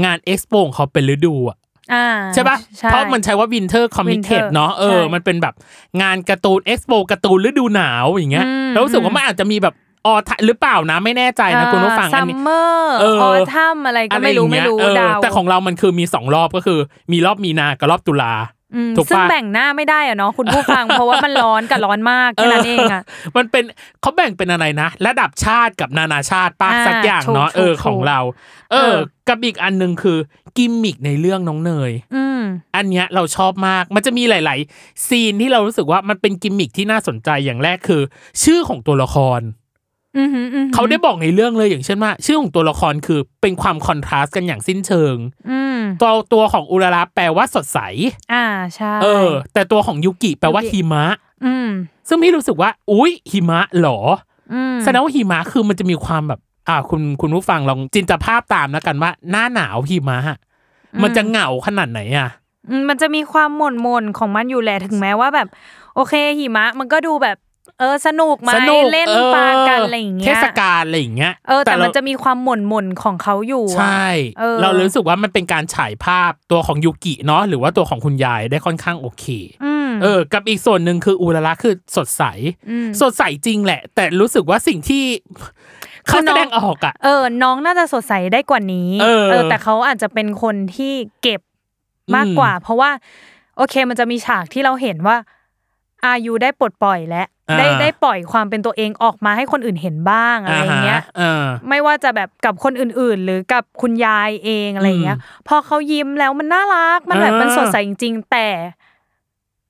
[0.03, 1.57] งานเอ็กซ์โปของเขาเป็นฤดูอะ
[1.93, 5.53] อ่าใช่ปะเพราะมันใช้ว่าวินเทอร์คอมิเค Winter เนาะเออใช่มันเป็นแบบ
[6.01, 16.79] งานการ์ตูนเอ็กซ์โปการ์ตูนฤดูหนาวอย่างเงี้ยอืมแล้วรู้สึกว่ามันอาจจะมีแบบ ออทหรือเปล่านะไม่แน่ใจนะคุณผู้ฟังซัอันมนี้เมอร์เออออทัมอะไรก็ไม่รู้อะไม่อย่างรู้เงี้ยเออดาวแต่ของเรามันคือมีสองรอบก็คือ
[17.11, 18.33] มีรอบมีนากับรอบตุลา
[18.75, 23.01] อืมถูกซึ่งปะแบ่งหน้าไม่ได้อะเนาะคุณผู้ฟัง เพราะว่ามันร้อนกับร้อนมากแค่นั้นเองอะ
[23.37, 23.63] มันเป็น
[24.01, 28.19] เขาแบ่งเป็นอะไรนะ ระดับชาติกับนานาชาติป้าอ่าสักอย่างเนาะถูกเออถูกของเรา
[28.71, 30.17] เอเอออ กับอีกอันหนึ่งคือ
[30.57, 32.41] กิมมิกในเรื่องน้องเนยอืม
[32.75, 38.01] อันเนี้ยเราชอบมากมันจะมีหลาย ๆ ซีนที่เรารู้สึกว่ามันเป็นกิมมิคที่น่าสนใจอย่างแรกคือ
[38.43, 39.60] ชื่อของตัวละครอือหืออือหือ
[40.73, 45.15] เขาได้บอกในเรื่องเลยอย่างเช่นว่า ชื่อของตัวละครคือเป็นความคอนทราสต์กันอย่างสิ้นเชิง
[45.49, 47.79] อืมตัวตัวของอุราระแปลว่าสดใส
[48.33, 48.45] อ่า
[48.75, 51.05] ใช่เออ แต่ตัวของยุกิแปลว่ายุกิหิมะ
[51.45, 51.69] อืม
[52.07, 53.99] ซึ่งพี่รู้สึกว่า อุ๊ยหิมะเหรอ
[54.53, 60.37] อืมแสดงว่าหิมะคือมันจะมีความแบบ อ่า คุณคุณผู้ฟังลองจินตภาพตามแล้วกันว่า หน้าหนาวหิมะอะ
[61.03, 62.29] มันจะเหงาขนาดไหนอะ
[62.69, 65.47] อืมมันจะมีความหม่นหม่นๆของมันอยู่แหละถึงแม้ว่าแบบ
[65.95, 67.37] โอเคหิมะ มันก็ดูแบบ
[67.79, 74.07] เออสนุกไหมสนุกเล่นออปลากันอะไรอย่างเงี้ยเทศกาลอะไรอย่างเงี้ยเออแต่มันเราจะมีความหม่นหม่นๆของเขาอยู่อะใช่
[74.39, 79.25] เออเรารู้สึกว่ามันเป็นการฉายภาพตัวของยูกิเนาะหรือว่าตัวของคุณยายได้ค่อนข้างโอเค
[79.63, 82.23] อืมเออ กับอีกส่วนหนึ่งคืออุระระคือสดใส
[82.81, 85.03] มสดใสจริงแหละ แต่รู้สึกว่าสิ่งที่
[86.09, 91.41] คืเขาอน้แสองดงออกอะเออ น้องน่าจะสดใสได้กว่านี้เออ แต่เขาอาจจะเป็นคนที่เก็บ
[92.15, 92.91] มากอืมกว่า เพราะว่า
[93.57, 95.17] โอเคมันจะมีฉากที่เราเห็นว่า
[96.07, 97.23] อายุได้ปลดปล่อยและ
[97.59, 108.47] ได้ได้ปล่อยความเป็นตัวเองออกมาให้คนอื่นเห็นบ้างอะไรอย่างเงี้ยฮะเออไม่ว่าจะแบบกับคนอื่นๆ หรือกับคุณยายเองอะไรอย่างเงี้ย พอเขายิ้มแล้วมันน่ารักมันแบบเออมันสดใสจริงๆแต่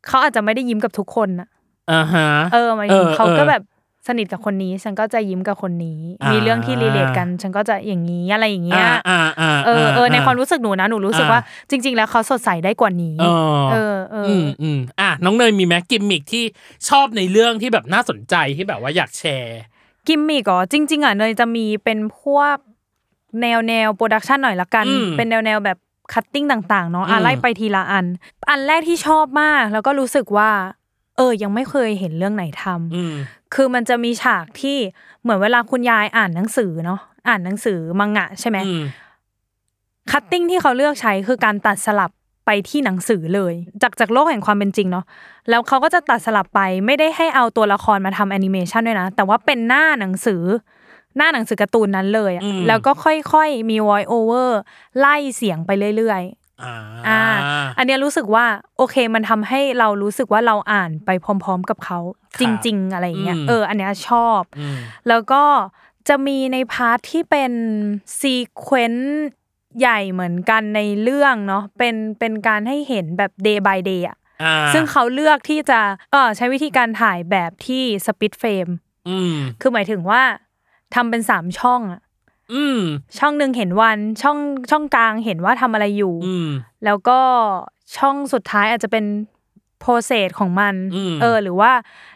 [0.07, 1.47] เขาอาจจะไม่ได้ยิ้มกับทุกคนนะ
[1.91, 3.63] อ่าฮะเออหมายถึงเขาก็ออแบบ
[4.07, 13.33] สนิทกับคนนี้ฉันก็จะยิ้มกับคนนี้อ่ามีมีเรื่องที่ relate กัน ฉันก็จะอย่างนี้อะไรอย่างเงี้ยอ่าอ่าเออเออในความรู้สึกหนูนะหนูรู้สึกอ่าว่าจริง ๆ แล้วเขาสดใสได้กว่านี้เออ
[13.71, 16.43] เออเอออือมอืมอะน้องเนยมีแม็กกิมมิกที่
[16.89, 19.59] ชอบในเรื่องที่แบบน่าสนใจที่แบบว่าอยากแชร์
[20.07, 22.55] กิมมิกเหรอจริง ๆอะเนยจะมีเป็นพวก
[23.41, 25.77] แนวแนว production หน่อยละกันอืมเป็นแนวแนวแบบ
[26.13, 28.05] cutting ต่างๆเนาะอะอืมไล่ไปทีละอัน
[28.49, 30.49] อันแรกที่ชอบมากแล้วก็รู้สึกว่า
[30.80, 33.13] เออ ยังไม่เคยเห็นเรื่องไหนทำอืม
[33.53, 34.77] คือมันจะมีฉากที่
[35.21, 38.83] เหมือนเวลาคุณยายอ่านหนังสือเนาะอ่านหนังสือมังงะใช่ไหมอืม
[40.11, 42.11] cutting ที่เขาเลือกใช้คือการตัดสลับ
[42.45, 45.05] ไปที่หนังสือเลย จากจากโลกแห่งความเป็นจริงเนาะ
[45.49, 50.43] แล้วเขาก็จะตัดสลับไปไม่ได้ให้เอาตัวละครมาทำแอนิเมชันด้วยนะ แต่ว่าเป็นหน้าหนังสือ
[51.17, 54.49] หน้าหนังสือการ์ตูนนั้นเลยอะอืมแล้วก็ค่อยๆมี voice over
[54.99, 57.21] ไล่เสียงไปเรื่อยๆ อ่าอ่า
[57.77, 58.45] อันเนี้ยรู้สึกว่า
[58.77, 61.99] โอเคมันทำให้เรารู้สึกว่าเราอ่านไปพร้อม ๆ กับเขา
[62.39, 65.43] จริง ๆ อะไรอย่างเงี้ยเออ อันเนี้ยชอบอืมแล้วก็
[66.07, 67.51] จะมีใน part ที่เป็น
[68.19, 69.21] ซีเควนต์
[69.79, 75.79] ใหญ่เหมือนกันในเรื่องเนาะเป็นเป็นการให้เห็นแบบ day by day อะอ่าซึ่งเขาเลือกที่จะ
[76.11, 78.67] เออใช้วิธีการถ่ายแบบที่สปิดเฟรม
[79.09, 80.21] อืมคือหมายถึงว่า
[80.95, 82.01] ทำเป็นสามช่องอะ
[82.53, 82.79] อืม
[83.19, 84.37] ช่องหนึ่งเห็นวัน ช่อง
[84.71, 86.47] ช่องกลางเห็นว่าทำอะไรอยู่ อืม
[86.85, 87.19] แล้วก็
[87.97, 89.05] ช่องสุดท้ายอาจจะเป็น
[89.79, 91.71] โปรเซสของมันอืมเออหรือว่า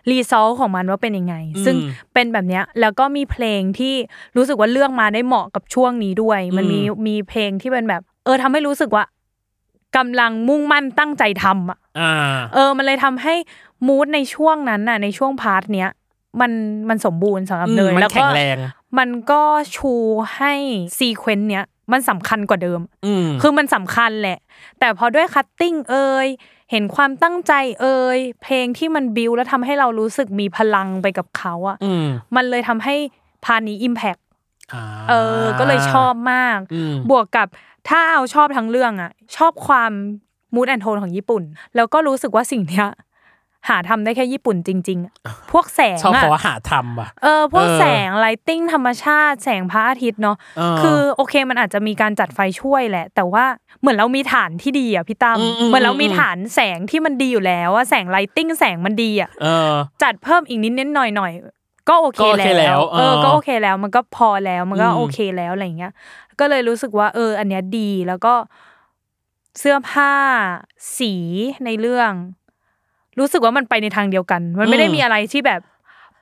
[0.10, 1.76] รีซอลของมันว่าเป็นยังไงอืมซึ่ง
[2.14, 3.96] เป็นแบบเนี้ยแล้วก็มีเพลงที่
[4.38, 9.06] รู้สึกว่าเลือกมาได้เหมาะกับช่วงนี้ด้วย มันมีอืมมีเพลงที่เป็นแบบ เออทำให้รู้สึกว่า
[9.98, 12.14] กำลังมุ่งมั่นตั้งใจทำอะอ่า
[12.54, 13.36] เออ มันเลยทำให้
[13.88, 15.90] mood ในช่วงนั้นน่ะ ในช่วง part เนี้ย
[16.42, 16.52] มัน
[16.90, 18.58] มันสมบูรณ์สำหรับอืมเนยมันแล้วแข็ก็งแรง
[18.98, 19.42] มันก็
[19.76, 19.94] ชู
[20.36, 20.54] ให้
[20.98, 24.40] sequence เนี้ยมันสำคัญกว่าเดิมอืมคือมันสำคัญแหละ
[24.80, 26.28] แต่พอด้วย cutting เอ่ย
[26.72, 32.06] เห็นความตั้งใจเอ่ย เพลงที่มันบิวแล้วทำให้เรารู้สึกมีพลังไปกับเขาอะอืม
[32.36, 32.96] มันเลยทำให้
[33.46, 34.18] part นี้ impact
[34.74, 37.48] อ่าเออ ก็เลยชอบมากอืมบวกกับ
[37.90, 39.92] ถ้าเอาชอบทั้งเรื่องอะ ชอบความ
[40.54, 41.44] mood and tone ของญี่ปุ่น
[41.76, 42.88] แล้วก็รู้สึกว่าสิ่งเนี้ย
[43.70, 45.14] หาทำได้แค่ญี่ปุ่นจริงๆอะ
[45.52, 53.46] พวกแสงชอบอะเพราะว่าหาทำว่ะเออพวกเออแสง lighting ธรรมชาติ แสงพระอาทิตย์เนาะเออคือโอเคมันอาจจะมีการจัดไฟช่วยแหละ แต่ว่า
[53.80, 59.74] เหมือนเรามีฐานที่ดีอะพี่ตั้มอืมอืมเหมือนเรามีอืมฐานแสงที่มันดีอยู่แล้วว่าแสง lighting แสงมันดีอะเออ
[60.04, 65.94] จัดเพิ่มอีกนิดนิดหน่อยหน่อยๆก็โอเคก็โอเคแล้แล้ววเอเอออก็โอเคแล้วมันก็พอแล้วมันก็อืมโอเคแล้วอะไรเงี้ย
[66.40, 68.34] ก็เลยรู้สึกว่า เออ อันเนี้ยดีแล้วก็
[69.60, 70.14] เสื้อผ้า
[70.98, 71.14] สี
[71.66, 72.12] ในเรื่อง
[73.20, 75.62] รู้สึกว่ามันไปในทางเดียวกัน มันไม่ได้มีอะไรที่แบบ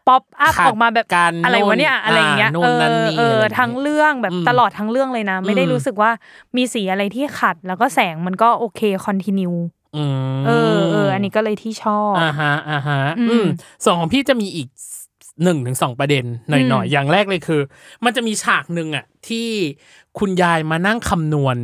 [0.08, 6.12] pop up ขัดออกมาแบบกันอะไรวะเนี่ยโน่นอะไรอย่างเงี้ยอ่าโน่เอนนั่นอนี่เอออะไรอย่างเงี้ยทั้งเรื่องแบบอืมตลอดทั้งเรื่องเลยนะ ไม่ได้อืมรู้สึกว่า
[6.56, 9.52] มีสีอะไรที่ขัด แล้วก็แสงมันก็โอเคคอนติเนีย
[9.96, 10.04] อื
[10.40, 13.46] มเออเอออันนี้ก็เลยที่ชอบอ่าฮะอ่าฮะอืมอืม
[13.84, 14.68] ส่วนของพี่จะมีอีก
[15.44, 17.62] หนึ่งถึงสองประเด็นหน่อยอืๆมอย่างแรกเลยคือ
[18.06, 19.48] มันจะมีฉากหนึ่งอะที่
[20.20, 21.56] คุณยายมานั่งคำนวณ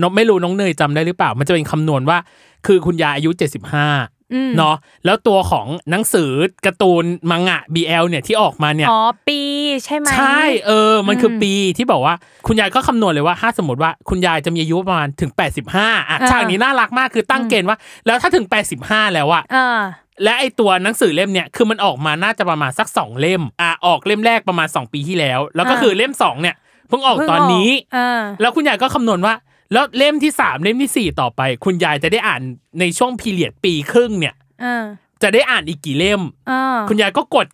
[0.00, 2.18] น้องไม่รู้น้องเนยจำได้หรือเปล่า มันจะเป็นคำนวณว่า
[2.66, 4.15] คือคุณยายอายุเจ็ดสิบห้าอืม
[4.56, 6.30] เนาะแล้วตัวของหนังสือ
[6.66, 9.40] การ์ตูนมังงะ BL เนี่ยที่ออกมาเนี่ยอ๋อปี
[9.84, 12.14] ใช่ไหมใช่เออ มันคืออมปีที่บอกว่า
[12.46, 18.46] คุณยายก็คำนวณเลยว่าถ้าสมมติว่าคุณยายจะมีอายุประมาณถึง 85อะอ่าฉากนี้น่ารักมากคือตั้งเกณฑ์ว่า แล้วถ้าถึง
[18.80, 19.80] 85 แล้วอะอ่า
[20.22, 26.56] และไอตัวหนังสือเล่มเนี่ยคือมันออกมาน่าจะประมาณสักสองเล่มอะออกเล่มแรกประมาณ 2 ปีที่แล้ว แล้วก็อ่าคือเล่มสองเนี่ย
[26.88, 29.34] เพิ่งออกตอนนี้อ่าแล้วคุณยายก็คำนวณว่า
[29.72, 32.42] แล้วเล่มที่สามเล่มที่สี่ต่อไป คุณยายจะได้อ่าน
[32.80, 34.84] ในช่วงพีเรียดปีครึ่งเนี่ยอ่า
[35.22, 37.46] จะได้อ่านอีกกี่เล่มอ่าคุณยายก็กด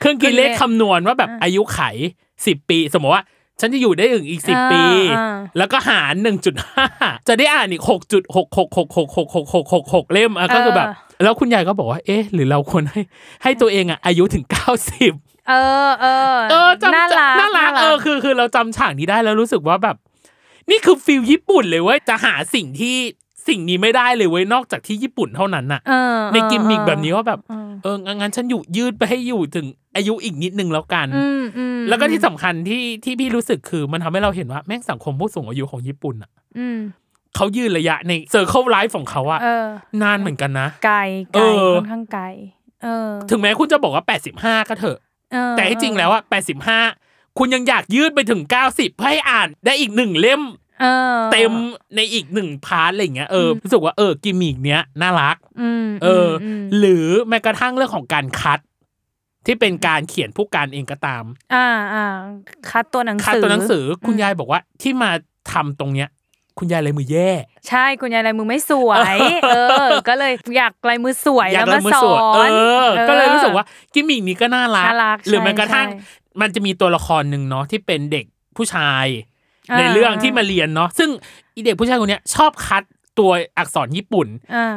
[0.00, 1.80] เครื่องคิดเลขเลขคำนวณว่าแบบอ่าอายุไข
[2.46, 3.24] สิบปี สมมติว่า
[3.60, 4.82] ฉันจะอยู่ได้ถึงอีกสิบอ่าปี
[5.16, 6.86] อ่าแล้วก็หารหนึ่งจุดห้า
[7.28, 10.88] จะได้อ่านอีกหกจุดหกหกหกหกหกหกหกหกหกเล่มอะก็คือแบบ
[11.22, 13.00] แล้วคุณยายก็บอกว่า เอ๊ะ หรือเราควรให้
[13.42, 15.12] ให้ตัวเองอะอายุถึงเก้าสิบ
[15.48, 15.54] เอ
[15.88, 19.96] อเออเออจำน่ารักน่ารักเออคือคือเราจำฉากนี้ได้แล้วรู้สึกว่าแบบ
[20.70, 22.96] นี่คือฟิลญี่ปุ่นเลยเว้ยจะหาสิ่งที่
[23.48, 36.78] สิ่งนี้ไม่ได้เลยเว้ยนอกจากที่ญี่ปุ่นเท่านั้นน่ะเออในกิมมิกแบบนี้ว่าแบบเออเอองั้นฉันอยู่ยืดไปให้อยู่ถึงอายุอีกนิดนึงแล้วกันอืมอืมแล้วก็ที่สำคัญที่ที่พี่รู้สึกคือมันทำให้เราเห็นว่าแม่งสังคมผู้สูงอายุของญี่ปุ่นอะอืม
[37.36, 39.66] เขายืนระยะใน circle life ของเขาอะเออ
[40.02, 40.98] นานเหมือนกันนะไกล
[41.34, 42.24] ไกลเออค่อนข้างไกล
[42.82, 44.04] เออถึงแม้คุณจะบอกว่า
[44.36, 44.98] 85 ก็เถอะ
[45.32, 46.22] เออแต่ที่จริงแล้วอะ
[46.66, 47.05] 85
[47.38, 50.42] คุณยังอยากยืดไปถึง 90เพื่อให้อ่านได้อีกหนึ่งเล่ม
[50.80, 51.52] เออเต็ม
[51.96, 58.60] ในอีกหนึ่ง part อะไรอย่างเงี้ยเอออืมรู้สึกว่าเออกิมมิกเนี้ยน่ารักอืมเอออมหรือแม้กระทั่งเรื่องของการคัด
[59.46, 62.04] ที่เป็นการเขียนพู่กันเองก็ตาม อ่าอ่า
[62.70, 65.10] คัดตัวหนังสือคัดตัวหนังสือคุณยายบอกว่าที่มา
[65.52, 66.08] ทำตรงเนี้ย
[66.58, 67.30] คุณยายลายมือแย่
[67.68, 69.16] ใช่คุณยายลายมือไม่สวย
[69.54, 78.24] เออ ก็เลยอยากลายมือสวยอยาแล้กวเลมายมือสสอวดเอนอก็เลยรู้สึกว่ากิมมิกนี้ก็น่ารักน่ารักหรือใช่แม้กระทั่งใช่ มันจะมีตัวละครหนึ่งเนาะที่เป็นเด็ก
[78.56, 79.06] ผู้ชาย
[79.70, 81.10] อ่าในเรื่องที่มาเรียนเนาะซึ่ง
[81.54, 82.82] อีเด็กผู้ชายคนเนี้ยชอบคัด
[83.18, 84.74] ตัวอักษรญี่ปุ่นอ่า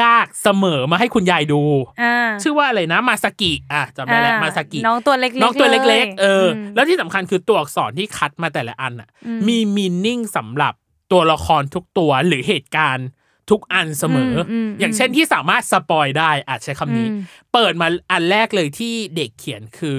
[0.00, 1.62] ยากๆเสมอมาให้คุณยายดู
[2.02, 10.74] อ่าชื่อว่าอะไรนะมาสกิอะจำได้แล้วอ่มาสกิน้องตัวเล็กๆน้องตัวเล็ก ๆ เอออมแล้วที่สำคัญคือตัวอักษรที่คัดมาแต่ละอันอะอืมมี meaning สำหรับ
[11.12, 13.08] ตัวละครทุกตัวหรือเหตุการณ์
[13.50, 17.18] ทุกอันเสมออมอืมอย่างเช่นที่สามารถ spoil ได้อาจใช้คำนี้อืม
[17.52, 19.98] เปิดมาอันแรกเลยที่เด็กเขียนคือ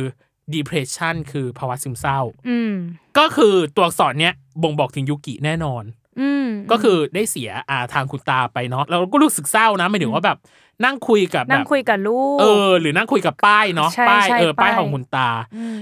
[0.53, 2.73] depression คือภาวะซึมเศร้าอืม
[3.17, 5.83] ก็คือตัวอักษรเนี้ยบ่งบอกถึงยูกิแน่นอน
[6.19, 10.37] อืมก็คือได้เสียอาทางคุณตาไปเนาะเราก็รู้สึกเศร้านะหมายถึงว่าแบบ
[10.85, 15.35] นั่งคุยกับนั่แบงบคุยกับลูกเออ หรือนั่งคุยกับป้ายเนาะใช่ป้ายใช่เออป้ายป้ายของคุณตาม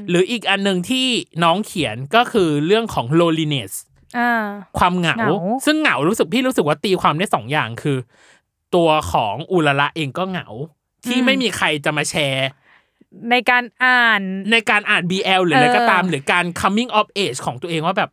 [0.10, 1.06] หรืออีกอันหนึ่งที่
[1.44, 3.72] น้องเขียนก็คือเรื่องของ loneliness
[4.18, 4.44] อ่า
[4.78, 5.30] ความเหงาเหงา
[5.66, 7.98] ซึ่งเหงารู้สึกพี่รู้สึกว่าตีความได้สองอย่างคือ
[8.76, 10.48] ตัวของอุลละเองก็เหงา
[11.06, 12.48] ที่ไม่มีใครจะมาแชร์
[13.32, 14.22] ในการอ่าน
[14.52, 18.10] ในการอ่าน BL หรืออะไรเออก็ตามหรือการ coming of age ของตัวเองว่าแบบ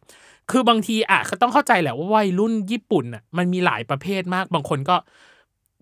[0.51, 4.97] คือบางทีอะก็ต้องเข้าใจแหละว่าวัยรุ่นญี่ปุ่นอะมันมีหลายประเภทมาก บางคนก็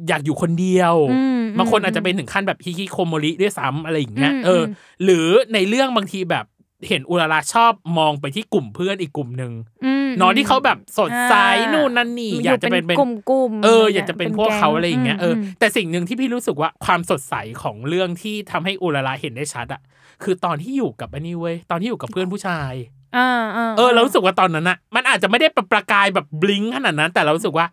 [0.09, 4.73] อยากอยู่คนเดียวอืมบางคนอืมอาจจะเป็นถึงขั้นแบบฮิคิโคโมริด้วยซ้ำอะไรอย่างเงี้ยอืมเอออม
[5.05, 6.45] หรือในเรื่องบางทีแบบ
[6.89, 9.53] เห็นอุราราชอบมองไปที่กลุ่มเพื่อนอีกกลุ่มหนึ่ง
[9.85, 19.81] อืมเนอะที่เขาแบบสดใสอ่านู่นนั่นนี่อยากจะเป็นกลุ่มกลุ่มๆเออไรอยากจะเป็นพวกเขาอะไรอย่างเงี้ยเอออมแต่สิ่งหนึ่งที่พี่รู้สึกว่าความสดใสของเรื่องที่ทำให้อุราราเห็นได้ชัดอะ
[20.23, 22.73] คือตอนที่อยู่กับอันนี้เว้ยตอนที่อยู่กับเพื่อนผู้ชาย
[23.17, 27.67] อ่าอ่าเออเรารู้สึกว่าตอนนั้นอะมันอาจจะไม่ได้ประกายแบบบลิงขนาดนั้น แต่เรารู้สึกว่า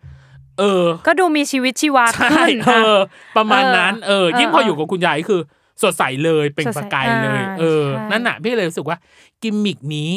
[0.58, 3.00] เออ ก็ดูมีชีวิตชีวาใช่ขึ้นเออะอ
[3.36, 5.40] ประมาณนั้นเออเออยิ่งพออยู่กับคุณยายคือ
[5.82, 8.96] สดใสเลยเป็นสดใสประกายเลยอ่าเออใช่นั่นน่ะ พี่เลยรู้สึกว่า
[9.42, 10.10] กิมมิกนี้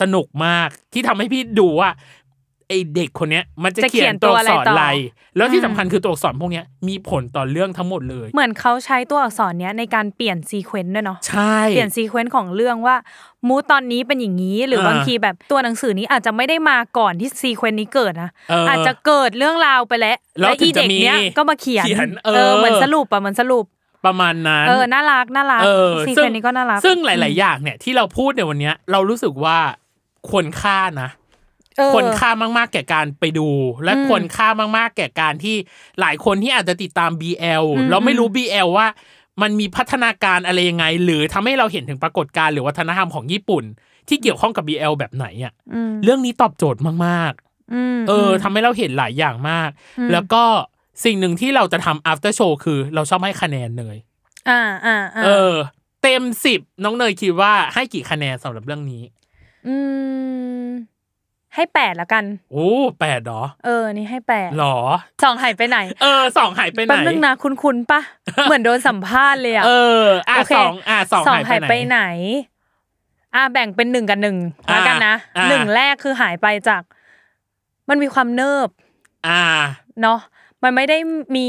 [0.00, 1.90] สนุกมากที่ทำให้พี่ดูว่า
[2.68, 4.84] ไอเด็กคนเนี้ย มันจะจะเขียนเขียนตัวตัวอักษรอะไรต่ออะไร
[5.36, 12.96] แล้วที่อืมสำคัญคือตัวอักษรพวกเนี้ยมีผลต่อเรื่องทั้งหมดเลย เหมือนเขาใช้ตัวอักษรเนี้ยในการเปลี่ยน sequence ด้วยเนาะใช่เปลี่ยน sequence ของเรื่องว่า
[13.48, 23.64] mood ตอนนี้เป็นอย่างนี้ หรือเออบางทีแบบตัวหนังสือนี้อาจจะไม่ได้มาก่อนที่ sequence นี้เกิดนะเออออาจจะเกิดเรื่องราวไปแล้ว แล้วและอีถึงจะเด็กมีเนี้ยก็มาเขียนเขียนเออเหมือนสรุปอะเหมือนสรุป
[24.04, 29.58] ประมาณนั้น เออ น่ารัก น่ารัก เออซีเคซึ่งวนต์นี้ก็น่ารัก ซึ่งหลาย ๆ อย่างเนี่ยที่เราพูดในวันเนี้ยเรารู้สึกว่า
[30.28, 31.10] ควรค่านะ
[31.78, 33.48] เออควรค่ามาก ๆ แก่การไปดู
[33.84, 35.56] และอืมควรค่ามาก ๆ แก่การที่
[36.00, 38.86] หลายคนที่อาจจะติดตาม BL อืมแล้วไม่รู้ BL ว่า
[39.42, 43.64] มันมีพัฒนาการอะไรยังไง หรือทำให้เราเห็นถึงปรากฏการณ์หรือวัฒนธรรมของญี่ปุ่น
[44.08, 47.32] ที่เกี่ยวข้องกับ BL แบบไหนอะอืมเรื่องนี้ตอบโจทย์มาก
[47.96, 50.42] มๆเออทำให้เราเห็นหลายอย่างมากอืมแล้วก็
[51.04, 53.96] สิ่งหนึ่งที่เราจะทำ after show คือเราชอบให้คะแนนเนย
[54.48, 55.54] อ่าอ่าอ่าเออ
[56.02, 59.02] เต็มสิบน้องเนยคิดว่าให้กี่คะแนนสำหรับเรื่องนี้
[59.66, 59.76] อื
[60.64, 60.66] ม
[61.54, 64.76] ให้แปดละกัน โอ้แปดเหรอ เออ นี่ให้แปดหรอ
[65.22, 68.00] สองหายไปไหน เออสองหายไปไหนแป๊บนึงนะคุณคุณปะ
[68.44, 69.70] เหมือนโดนสัมภาษณ์เลยอะเอ
[70.02, 72.00] ออะโอเคสองอะสองสองหายหายไปไปไหนไหน
[73.34, 74.36] อ่าแบ่งเป็นหนึ่งกับหนึ่ง
[74.68, 76.82] อ่าแล้วกันนะอ่าหนึ่งแรกคือหายไปจาก
[77.88, 78.68] มันมีความเนิบ
[79.28, 79.42] อ่า
[80.02, 80.18] เนาะ
[80.62, 80.98] มันไม่ได้
[81.36, 81.48] มี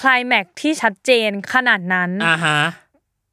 [0.00, 2.60] คลายแม็กที่ชัดเจนขนาดนั้นอ่าฮะ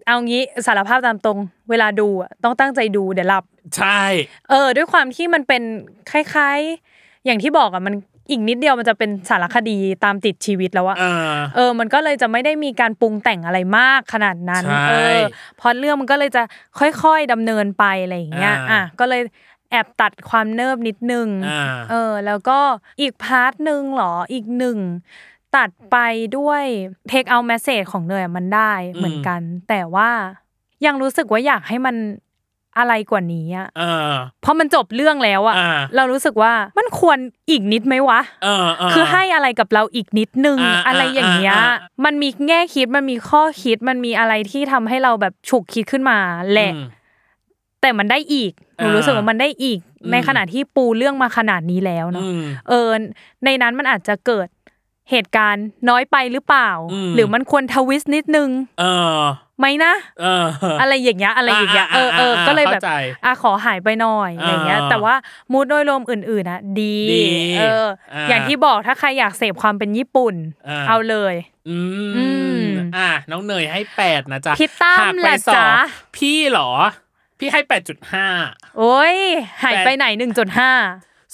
[0.05, 3.43] เอางี้สารภาพตามตรง เวลาดูอะต้องตั้งใจดูเดี๋ยวหลับ
[3.77, 4.01] ใช่
[4.49, 5.63] เออ ด้วยความที่มันเป็น
[6.11, 7.95] คล้ายๆ อย่างที่บอกอะมัน
[8.29, 15.21] อีกนิดเดียวมันจะเป็นสารคดีตามติดชีวิตแล้วอะเออเออมันก็เลยจะไม่ได้มีการปรุงแต่งอะไรมากขนาดนั้นใช่เออ
[15.57, 16.43] เพราะเรื่องมันก็เลยจะ
[16.79, 19.21] ค่อยๆดำเนินไปอะไรอย่างเงี้ย อ่าอะก็เลย
[19.73, 22.59] แอบตัดความเนิบนิดนึงอ่าเออ แล้วก็
[23.01, 24.77] อีก part หนึ่งเหรออีกหนึ่ง
[25.55, 25.97] ตัดไป
[26.37, 26.63] ด้วย
[27.09, 30.09] เทคเอา m มสเซจของเนยอะมันได้เหมือนกัน แต่ว่า
[30.85, 31.95] ยังรู้สึกว่าอยากให้มัน
[32.77, 37.17] อะไรกว่านี้อะเออเพราะมันจบเรื่องแล้วอะอ่าเรารู้สึกว่ามันควร
[37.49, 46.17] อีกนิดไหมวะเออเคือให้อะไรกับเราอีกนิดนึงอ่าอะไรอย่างเงี้ยอ่าอ่ามันมีแง่คิดมันมีข้อคิดมันมีอะไรที่ทำให้เราแบบฉุกคิดขึ้นมา
[46.51, 46.85] แหละอืม
[47.83, 52.89] แต่มันได้อีกหนูอ่ารู้รู้สึกว่ามันได้อีกอืมในขณะที่ปูเรื่องมาขนาดนี้แล้วเนาะอืมเออ
[53.45, 54.47] ในนั้นมันอาจจะเกิด
[55.11, 58.83] เหตุการณ์น้อยไปหรือเปล่าอืมหรือมันควรทวิสต์นิดนึง เอ
[59.17, 59.21] อ
[59.59, 60.45] ไหมนะเออ
[60.81, 62.93] อะไรอย่างเงี้ยอะไรอย่างเงี้ยเออเอออ่าก็เลยแบบเข้าใจ
[63.25, 65.15] อะขอหายไปหน่อยอะไรอย่างเงี้ยอ่าแต่ว่า
[65.51, 67.23] มูดโดยรวมอื่นๆอะดีดี
[67.59, 70.35] เอออาอย่างที่บอกถ้าใครอยากเสพความเป็นญี่ปุ่น
[70.67, 71.35] อ่าเอาเลย
[71.69, 71.77] อื
[72.17, 72.25] อื
[72.57, 72.67] มม
[72.97, 75.67] อะน้องเนยให้แปดนะจ๊ะพี่ตั้มหักไปแหละสองจ๊ะ
[76.17, 76.71] พี่เหรอ
[77.43, 78.27] พี่ให้แปดจุดห้า
[78.77, 79.15] โอ้ย
[79.63, 80.71] หายแต่ไปไหนหนึ่งจุดห้า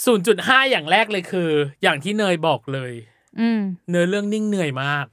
[0.05, 1.49] ศูนย์จุดห้าอย่างแรกเลยคือ
[1.83, 2.91] อย่างที่เนยบอกเลย
[3.39, 5.05] อืมเนื้อเรื่องนิ่งเหนื่อยมาก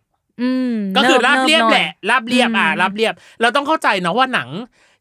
[0.42, 4.48] อืมก็คือราบนิเรียบนิแหละราบเรียบอืมอะราบเรียบ เราต้องเข้าใจเนาะว่าหนัง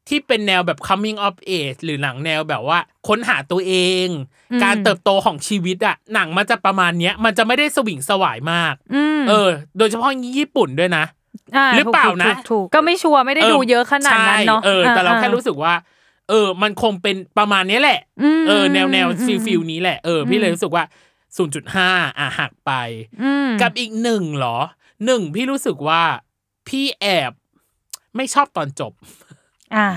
[0.08, 3.73] ที่เป็นแนวแบบ coming of age หรือหนังแนวแบบว่า ค้นหาตัวเอ
[4.05, 4.08] ง
[4.63, 11.24] การเติบโตของชีวิตอะหนังมันจะประมาณเนี้ย มันจะไม่ได้สวิงสวายมากอืมเออ โดยเฉพาะญี่ปุ่นด้วยนะา
[11.75, 15.73] หรือเปล่าถูกนะถูกถูกก็ไม่ sure ไม่ได้ดูเยอะขนาดนั้นเนาะใช่เออแต่เราแค่อ่รู้สึกว่า
[16.29, 17.99] เออ มันคงเป็นประมาณนี้แหละ
[18.39, 20.83] มเออ แนวแนวอืม feel feel นี้แหละเออพี่เลยรู้สึกว่า
[21.51, 22.71] 0.5 อะหักไป
[23.21, 24.57] อืมกับอีกหนึ่งเหรอ
[25.05, 26.01] หนึ่งพี่รู้สึกว่า
[26.67, 27.31] พี่แอบ
[28.15, 28.93] ไม่ชอบตอนจบ
[29.75, 29.87] อ่า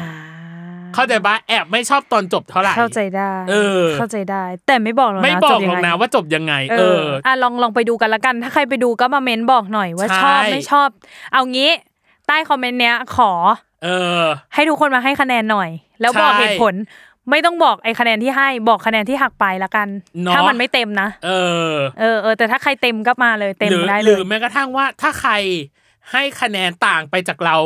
[0.99, 10.89] เข้าใจปะแอบไม่ชอบตอนจบเท่าไหร่เข้าใจได้ เออ เข้าใจได้ แต่ไม่บอกหรอกนะไม่บอกจหรยังไงนะว่าจบยังไงเอเออออะลองลองไปดูกันละกัน ถ้าใครไปดูก็มาเม้นบอกหน่อยว่าใช่ชอบไม่ชอบ
[11.33, 11.71] เอางี้
[12.27, 13.33] ใต้คอมเมนต์เนี้ยขอ
[13.85, 13.89] เอ
[14.21, 14.23] อ
[14.55, 16.75] ให้ทุกคนมาให้คะแนนหน่อย แล้วบอกใช่เหตุผล
[17.31, 19.89] ไม่ต้องบอกไอ้คะแนนที่ให้บอกคะแนนที่หักไปละกัน
[20.25, 21.31] เนาะถ้ามันไม่เต็มนะ เอ
[21.71, 25.33] อ เออเออแต่ถ้าใครเต็มก็มาเลยเต็มหรือได้หเลรืยอแม้กระทั่งว่าถ้าใคร
[26.13, 27.57] ให้คะแนนต่างไปจากเรา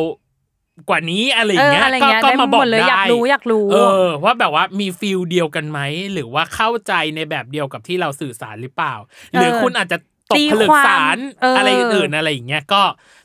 [0.88, 5.80] กว่านี้อะไรอเอย่างอเงี้ยอะไรก็เงี้ยก็ได้มาหบอมกดเลยได้อยากรู้อยากรู้เออว่าแบบว่ามี feel เดียวกันไหม
[6.12, 8.94] หรือว่าเข้าใจในแบบเดียวกับที่เราสื่อสารหรือเปล่า
[9.32, 9.98] หรือคุณอาจจะ
[10.30, 12.82] ตกตีผลึกความสารเออออะไรอื่นๆอะไรอย่างเงี้ยก็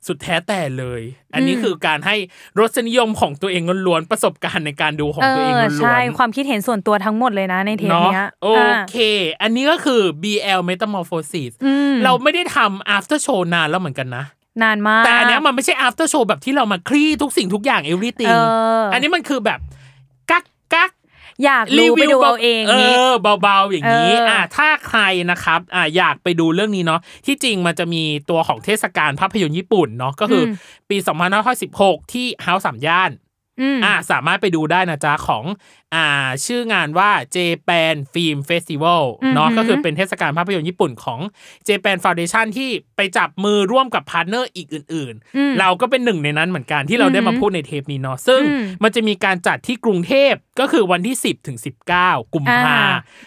[0.08, 1.02] สุดแท้แต่เลย
[1.34, 2.16] อันนี้อืมคือการให้
[2.60, 8.98] รสนิยมของตัวเองล้วนๆประสบการณ์ในการดูของเอตัวเองอล้วนๆใช่ความคิดเห็นส่วนตัวทั้งหมดเลยนะในเทปเนาะเนี้ยโออะเค
[9.42, 14.26] อันนี้ก็คือ BL Metamorphosis อืมเราไม่ได้ทำ after show นานแล้วเหมือนกันนะ
[14.64, 18.36] นานมาก แต่อันเนี้ยมันไม่ใช่ after show แบบที่เรามาคลี่ทุกสิ่งทุกอย่าง everything เอ
[18.80, 19.60] ออัอันนี้มันคือแบบ
[20.32, 20.92] กั๊กกั๊ก
[21.44, 30.52] อยากรู้ไปดูเอาเองเอนี้อเบาๆอย่างนี้เอออ่อ่าถ้าใครนะครับอ่าอยากไปดูเรื่องนี้เนาะที่จริงมันจะมีตัวของเทศกาลภาพยนตร์ญี่ปุ่นเนาะก็คืออ
[30.90, 30.98] ปี
[31.56, 33.12] 2516 ที่ House สามย่าน
[33.62, 35.46] อืมอ่าสามารถไปดูได้นะจ๊ะของ
[35.96, 39.04] อ่าชื่องานว่า Japan Film Festival
[39.36, 41.20] เนาะอือหือก็คือเป็นเทศกาลภาพยนตร์ญี่ปุ่นของ
[41.68, 51.58] Japan Foundation ที่ไปจับมือร่วมกับ partner อีกอื่นอืมๆเราก็เป็นหนึ่งในนั้นเหมือนกันที่เราได้มาอือหือพูดในเทปนี้เนาะซึ่งอืมมันจะมีการจัดที่กรุงเทพก็คือวันที่ 10ถึง
[51.96, 52.80] 19 กุมภาอ่า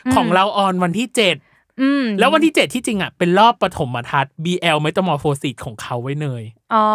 [0.06, 6.42] อืมของเราออนวันที่7อืมแล้ววันที่ 7 ที่จริงอะเป็นรอบปฐมทัศน์ BL Metamorphosis ของเขาไว้เนย
[6.74, 6.86] อ๋อ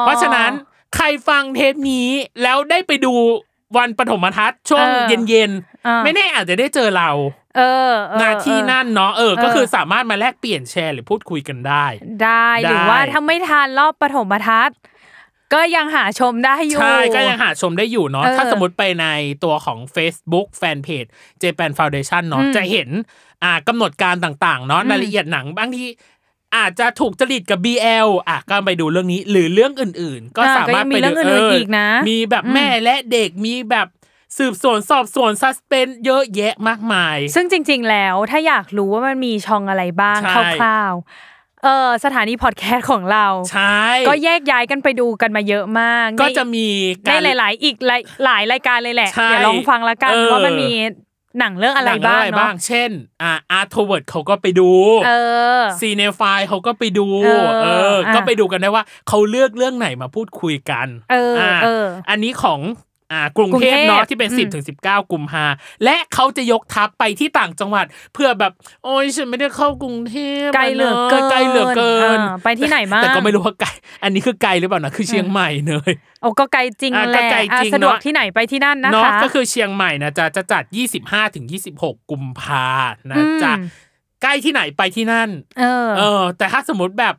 [0.00, 0.50] เพราะฉะนั้น
[0.96, 2.08] ใครฟังเทปนี้
[2.42, 3.14] แล้วได้ไปดู
[3.76, 5.50] วันปฐมทัศน์ช่วงเออเย็น
[5.86, 7.10] อ่าๆไม่แน่อาจจะได้เจอเรา
[7.56, 11.86] เออเออหน้าที่เออนั่นเนาะเออเออ ก็คือสามารถมาแลกเปลี่ยนแชร์หรือพูดคุยกันได้
[12.24, 14.78] ได้หรือได้ว่าถ้าไม่ทานรอบปฐมทัศน์
[15.54, 19.06] ก็ยังหาชมได้อยู่ ใช่ ก็ยังหาชมได้อยู่เนาะเออถ้าสมมติไปใน
[19.44, 21.08] ตัวของ Facebook Fanpage
[21.42, 22.88] Japan Foundation เนาะอืมจะเห็น
[23.44, 25.84] อ่ากำหนดการต่างๆเนาะอืมรายละเอียดหนังบางที
[26.56, 33.86] อาจจะถูกจริตกับ BL อะก็ไปดูเรื่องนี้ หรือเรื่องอื่น ๆ ก็อ่าสามารถก็ยังมีไปเรื่องอื่นๆอีกนะมีแบบอืมแม่และเด็กมีแบบ
[34.38, 46.66] สืบสวนสอบสวนซัสเพนเยอะแยะมากมาย ซึ่งจริง ๆ แล้วถ้าอยากรู้ว่ามันมีช่องอะไรบ้างใช่คร่าวๆเออสถานีพอดแคสต์ของเราใช่ก็แยกย้ายกันไปดูกันมาเยอะมาก ก็ในจะมี
[47.04, 50.72] ในการหลาย ๆ อีกหลายหลายรายการเลยแหละใช่เดี๋ยวลองฟังละกันเออว่ามันมี
[51.38, 52.90] หนังเรื่องอะไรหนับ้างอะไรเนาะบ้างเช่น
[53.22, 54.70] อ่าอาร์ทเวิร์ดเขาก็ไปดู
[55.06, 55.12] เอ
[55.60, 62.60] อ Cinephile เขาก็ไปดูเออเอออะก็ไปดูกันได้ว่าเขาเลือกเรื่องไหนมาพูดคุยกันเอออะเอออันนี้ของ
[63.12, 65.44] อ่ากรุงเทพกรุงเทพเนาะที่เป็นอืม10ถึง19 กุมภา
[65.84, 68.52] และเขาจะยกทัพไปที่ต่างจังหวัด เพื่อแบบ
[68.84, 73.68] โอ้ยฉันไม่ได้เข้ากรุงเทพไกลเหลือเกินไกลเหลือเกินอ่าไปที่ไหนบ้างแต่ก็ไม่รู้ว่าไกล
[74.02, 75.92] อันนี้คือไกลหรือเปล่านะคือเชียงใหม่เนย
[76.22, 80.62] โอ้ก็ไกลจริงอะแหละก็ไกลจริงอะสะดวกเนอะที่ไหนไปที่นั่นนะเนาะคะก็คือเชียงใหม่นะจะจะจัด
[81.00, 82.66] 25ถึง26 กุมภา
[83.10, 83.84] นะจ๊ะอืม
[84.22, 85.28] ใกล้ที่ไหนไปที่นั่น
[85.58, 87.14] เออเออแต่ถ้าสมมติแบบ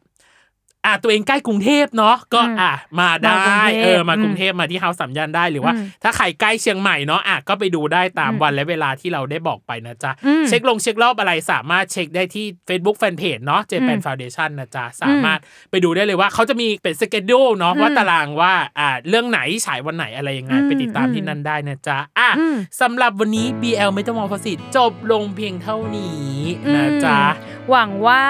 [0.87, 15.39] อะตัวเองใกล้กรุงเทพเนาะก็อืมอะมาได้มากรุงเทพเออมากรุงอืมเทพมาที่เฮาสามย่านได้หรือว่าอืมถ้าใครใกล้เชียงใหม่เนาะอะก็ไปดูได้ตามอืมวันและเวลาที่เราได้บอกไปนะจ๊ะอืมเช็คลงเช็ครอบอะไรสามารถเช็คได้ที่ Facebook Fanpage เนาะ Japan อืม Foundation นะจ๊ะสามารถ
[15.71, 26.31] ไปดูได้เลยว่าเขาจะมีเป็นสเกจดูเนาะว่าตารางว่าอ่าเรื่องไหนฉายวันไหนอะไรยังไงอืมไปติดตามที่นั่นได้นะจ๊ะอะอืมสำหรับวันนี้ BL ไม่ต้องมองภาษีจบลงเพียงเท่านี้
[26.75, 28.23] นะจ๊ะอืมหวังว่า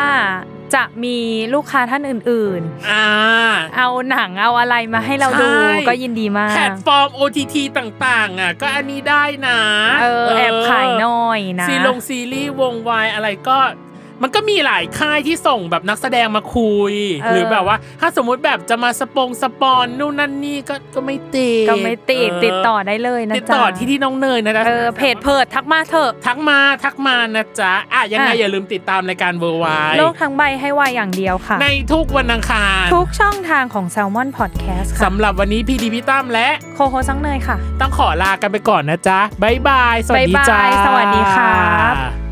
[0.76, 1.18] จะมี
[1.54, 9.60] ลูกค้าท่านอื่นอ่าๆเอาหนังเอาอะไรมาให้เราดูใช่ก็ยินดีมาแพลกตฟอร์ม OTT ต่างๆอะก็อันนี้ได้นะ
[10.02, 13.58] เออแอบขายหน่อยนะ ซีลงซีรีส์วงวายอะไรก็
[14.24, 29.66] มันก็มีหลายค่ายที่ส่งแบบนักแสดงมาคุยเออหรือแบบว่า ถ้าสมมุติแบบจะมาสปงสปอนนู่นนั่นนี่ก็ก็ไม่ติดก็ไม่ติดเติดต่อได้เลยนะติดต่อจ๊ะที่ที่น้องเนยนะจ๊ะเออเพจเพิดทักมาเถอะทักมาทักมานะจ๊ะอะยังไงอะอย่าลืมติดตามรายการเวอร์ไว
[29.98, 41.58] โลกทั้งใบให้วายอย่างเดียวค่ะ ในทุกวันอังคารทุกช่องทางของ Salmon Podcast ค่ะสำหรับวันนี้พี่ดีพี่ตั้มและ co-host น้องเนยค่ะ ต้องขอลากันไปก่อนนะจ๊ะบ๊ายบายสวัสดีบ๊ายบายจ้าสวัสดีครั
[41.96, 42.27] บ